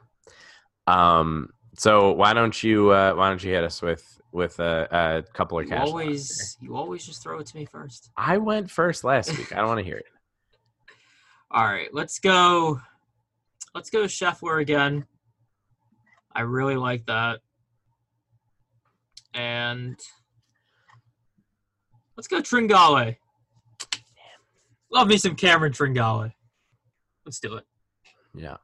Um. 0.87 1.51
So 1.77 2.11
why 2.11 2.33
don't 2.33 2.61
you 2.63 2.89
uh 2.89 3.13
why 3.13 3.29
don't 3.29 3.43
you 3.43 3.51
hit 3.51 3.63
us 3.63 3.81
with 3.81 4.19
with 4.31 4.59
a, 4.59 4.87
a 5.29 5.33
couple 5.33 5.59
of 5.59 5.65
you 5.65 5.71
cash? 5.71 5.87
Always 5.87 6.57
you 6.59 6.75
always 6.75 7.05
just 7.05 7.23
throw 7.23 7.39
it 7.39 7.47
to 7.47 7.55
me 7.55 7.65
first. 7.65 8.09
I 8.17 8.37
went 8.37 8.69
first 8.69 9.03
last 9.03 9.37
week. 9.37 9.53
I 9.53 9.57
don't 9.57 9.67
want 9.67 9.79
to 9.79 9.85
hear 9.85 9.97
it. 9.97 10.05
All 11.51 11.65
right, 11.65 11.93
let's 11.93 12.19
go. 12.19 12.81
Let's 13.73 13.89
go 13.89 14.03
Scheffler 14.03 14.59
again. 14.59 15.05
I 16.33 16.41
really 16.41 16.75
like 16.75 17.05
that. 17.05 17.39
And 19.33 19.99
Let's 22.17 22.27
go 22.27 22.41
Tringale. 22.41 23.15
Love 24.91 25.07
me 25.07 25.17
some 25.17 25.35
Cameron 25.35 25.71
Tringale. 25.71 26.33
Let's 27.25 27.39
do 27.39 27.55
it. 27.55 27.65
Yeah. 28.33 28.57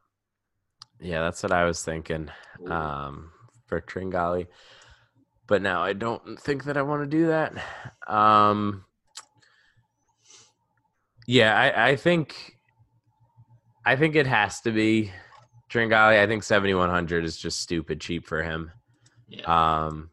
Yeah, 0.99 1.22
that's 1.22 1.43
what 1.43 1.51
I 1.51 1.66
was 1.66 1.84
thinking 1.84 2.30
um, 2.68 3.32
for 3.68 3.80
Tringale. 3.80 4.47
But 5.45 5.62
now 5.62 5.84
I 5.84 5.93
don't 5.93 6.39
think 6.39 6.64
that 6.64 6.78
I 6.78 6.82
want 6.82 7.04
to 7.04 7.18
do 7.18 7.28
that. 7.28 7.54
Um, 8.08 8.86
yeah, 11.28 11.56
I, 11.56 11.89
I 11.89 11.95
think 11.95 12.58
I 13.86 13.97
think 13.97 14.16
it 14.16 14.26
has 14.28 14.62
to 14.62 14.72
be 14.72 15.12
Tringale. 15.70 16.20
I 16.20 16.26
think 16.26 16.43
7100 16.43 17.26
is 17.26 17.38
just 17.38 17.60
stupid 17.60 17.99
cheap 17.99 18.26
for 18.26 18.41
him. 18.41 18.72
Yeah. 19.28 19.86
Um, 19.86 20.10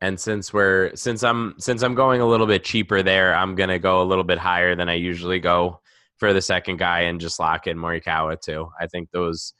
and 0.00 0.18
since 0.18 0.52
we're 0.52 0.94
since 0.94 1.22
i'm 1.22 1.54
since 1.58 1.82
i'm 1.82 1.94
going 1.94 2.20
a 2.20 2.26
little 2.26 2.46
bit 2.46 2.64
cheaper 2.64 3.02
there 3.02 3.34
i'm 3.34 3.54
going 3.54 3.68
to 3.68 3.78
go 3.78 4.02
a 4.02 4.04
little 4.04 4.24
bit 4.24 4.38
higher 4.38 4.76
than 4.76 4.88
i 4.88 4.94
usually 4.94 5.38
go 5.38 5.80
for 6.18 6.32
the 6.32 6.42
second 6.42 6.78
guy 6.78 7.02
and 7.02 7.20
just 7.20 7.40
lock 7.40 7.66
in 7.66 7.78
morikawa 7.78 8.38
too. 8.40 8.68
I 8.78 8.86
think 8.86 9.10
those 9.10 9.54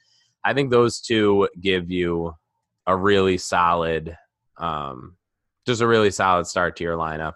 i 0.45 0.53
think 0.53 0.71
those 0.71 1.01
two 1.01 1.49
give 1.61 1.91
you 1.91 2.33
a 2.87 2.97
really 2.97 3.39
solid 3.39 4.17
um 4.59 5.17
just 5.67 5.83
a 5.83 5.87
really 5.87 6.11
solid 6.11 6.47
start 6.47 6.77
to 6.77 6.85
your 6.85 6.97
lineup. 6.97 7.35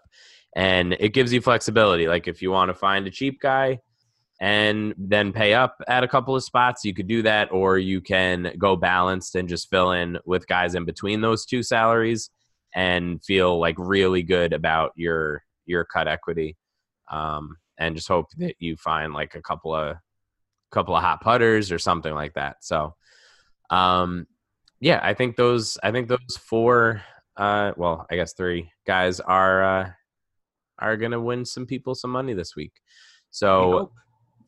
And 0.57 0.95
it 0.99 1.11
gives 1.11 1.33
you 1.33 1.43
flexibility. 1.43 2.09
Like 2.09 2.29
if 2.29 2.41
you 2.41 2.51
want 2.51 2.71
to 2.71 2.75
find 2.75 3.07
a 3.07 3.11
cheap 3.11 3.41
guy 3.41 3.81
and 4.41 4.95
then 4.97 5.33
pay 5.33 5.53
up 5.53 5.77
at 5.87 6.03
a 6.03 6.09
couple 6.09 6.35
of 6.35 6.43
spots 6.43 6.85
you 6.85 6.95
could 6.95 7.07
do 7.07 7.23
that 7.23 7.53
or 7.53 7.79
you 7.79 8.01
can 8.01 8.53
go 8.59 8.75
balanced 8.75 9.35
and 9.37 9.49
just 9.49 9.71
fill 9.71 9.93
in 9.93 10.19
with 10.25 10.47
guys 10.47 10.75
in 10.75 10.85
between 10.85 11.21
those 11.21 11.47
two 11.47 11.63
salaries 11.63 12.31
and 12.75 13.23
feel 13.25 13.59
like 13.59 13.77
really 13.79 14.23
good 14.23 14.53
about 14.53 14.93
your 14.97 15.43
your 15.67 15.85
cut 15.85 16.09
equity 16.09 16.57
um, 17.11 17.57
and 17.79 17.97
just 17.97 18.09
hope 18.09 18.27
that 18.39 18.55
you 18.59 18.77
find 18.77 19.13
like 19.13 19.35
a 19.35 19.43
couple 19.43 19.75
of 19.75 19.97
couple 20.71 20.97
of 20.97 21.03
hot 21.03 21.21
putters 21.21 21.71
or 21.71 21.79
something 21.79 22.15
like 22.15 22.35
that. 22.35 22.57
So 22.61 22.95
um, 23.71 24.27
yeah 24.83 25.01
i 25.03 25.15
think 25.15 25.37
those 25.37 25.79
i 25.83 25.91
think 25.91 26.09
those 26.09 26.37
four 26.39 27.01
uh, 27.39 27.73
well 27.79 28.05
i 28.11 28.17
guess 28.17 28.35
three 28.35 28.71
guys 28.87 29.21
are 29.21 29.63
uh, 29.65 29.91
are 30.79 30.97
gonna 30.99 31.21
win 31.21 31.45
some 31.47 31.65
people 31.65 31.95
some 31.95 32.11
money 32.11 32.35
this 32.35 32.55
week. 32.55 32.73
So 33.31 33.93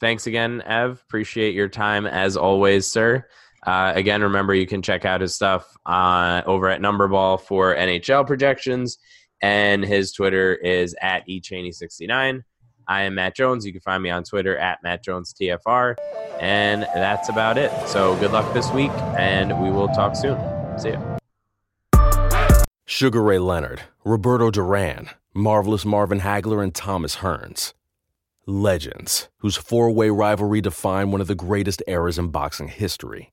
thanks 0.00 0.26
again 0.26 0.62
ev. 0.66 1.00
Appreciate 1.08 1.54
your 1.54 1.68
time 1.68 2.06
as 2.06 2.36
always 2.36 2.86
sir 2.86 3.24
uh, 3.66 3.92
again, 3.94 4.22
remember 4.22 4.54
you 4.54 4.66
can 4.66 4.82
check 4.82 5.04
out 5.04 5.20
his 5.20 5.34
stuff 5.34 5.76
uh, 5.86 6.42
over 6.46 6.68
at 6.68 6.80
Numberball 6.80 7.40
for 7.40 7.74
NHL 7.74 8.26
projections, 8.26 8.98
and 9.40 9.84
his 9.84 10.12
Twitter 10.12 10.54
is 10.54 10.94
at 11.00 11.26
echaney69. 11.28 12.42
I 12.86 13.02
am 13.02 13.14
Matt 13.14 13.34
Jones. 13.36 13.64
You 13.64 13.72
can 13.72 13.80
find 13.80 14.02
me 14.02 14.10
on 14.10 14.24
Twitter 14.24 14.56
at 14.58 14.82
Matt 14.82 15.02
Jones 15.02 15.34
TFR, 15.34 15.96
and 16.40 16.82
that's 16.82 17.28
about 17.28 17.56
it. 17.56 17.72
So 17.88 18.16
good 18.16 18.32
luck 18.32 18.52
this 18.52 18.70
week, 18.70 18.90
and 19.16 19.58
we 19.62 19.70
will 19.70 19.88
talk 19.88 20.16
soon. 20.16 20.38
See 20.78 20.90
you. 20.90 21.18
Sugar 22.86 23.22
Ray 23.22 23.38
Leonard, 23.38 23.82
Roberto 24.04 24.50
Duran, 24.50 25.08
Marvelous 25.32 25.84
Marvin 25.84 26.20
Hagler, 26.20 26.62
and 26.62 26.74
Thomas 26.74 27.16
Hearns. 27.16 27.72
Legends, 28.46 29.28
whose 29.38 29.56
four 29.56 29.90
way 29.90 30.10
rivalry 30.10 30.60
defined 30.60 31.12
one 31.12 31.22
of 31.22 31.26
the 31.26 31.34
greatest 31.34 31.82
eras 31.88 32.18
in 32.18 32.28
boxing 32.28 32.68
history. 32.68 33.32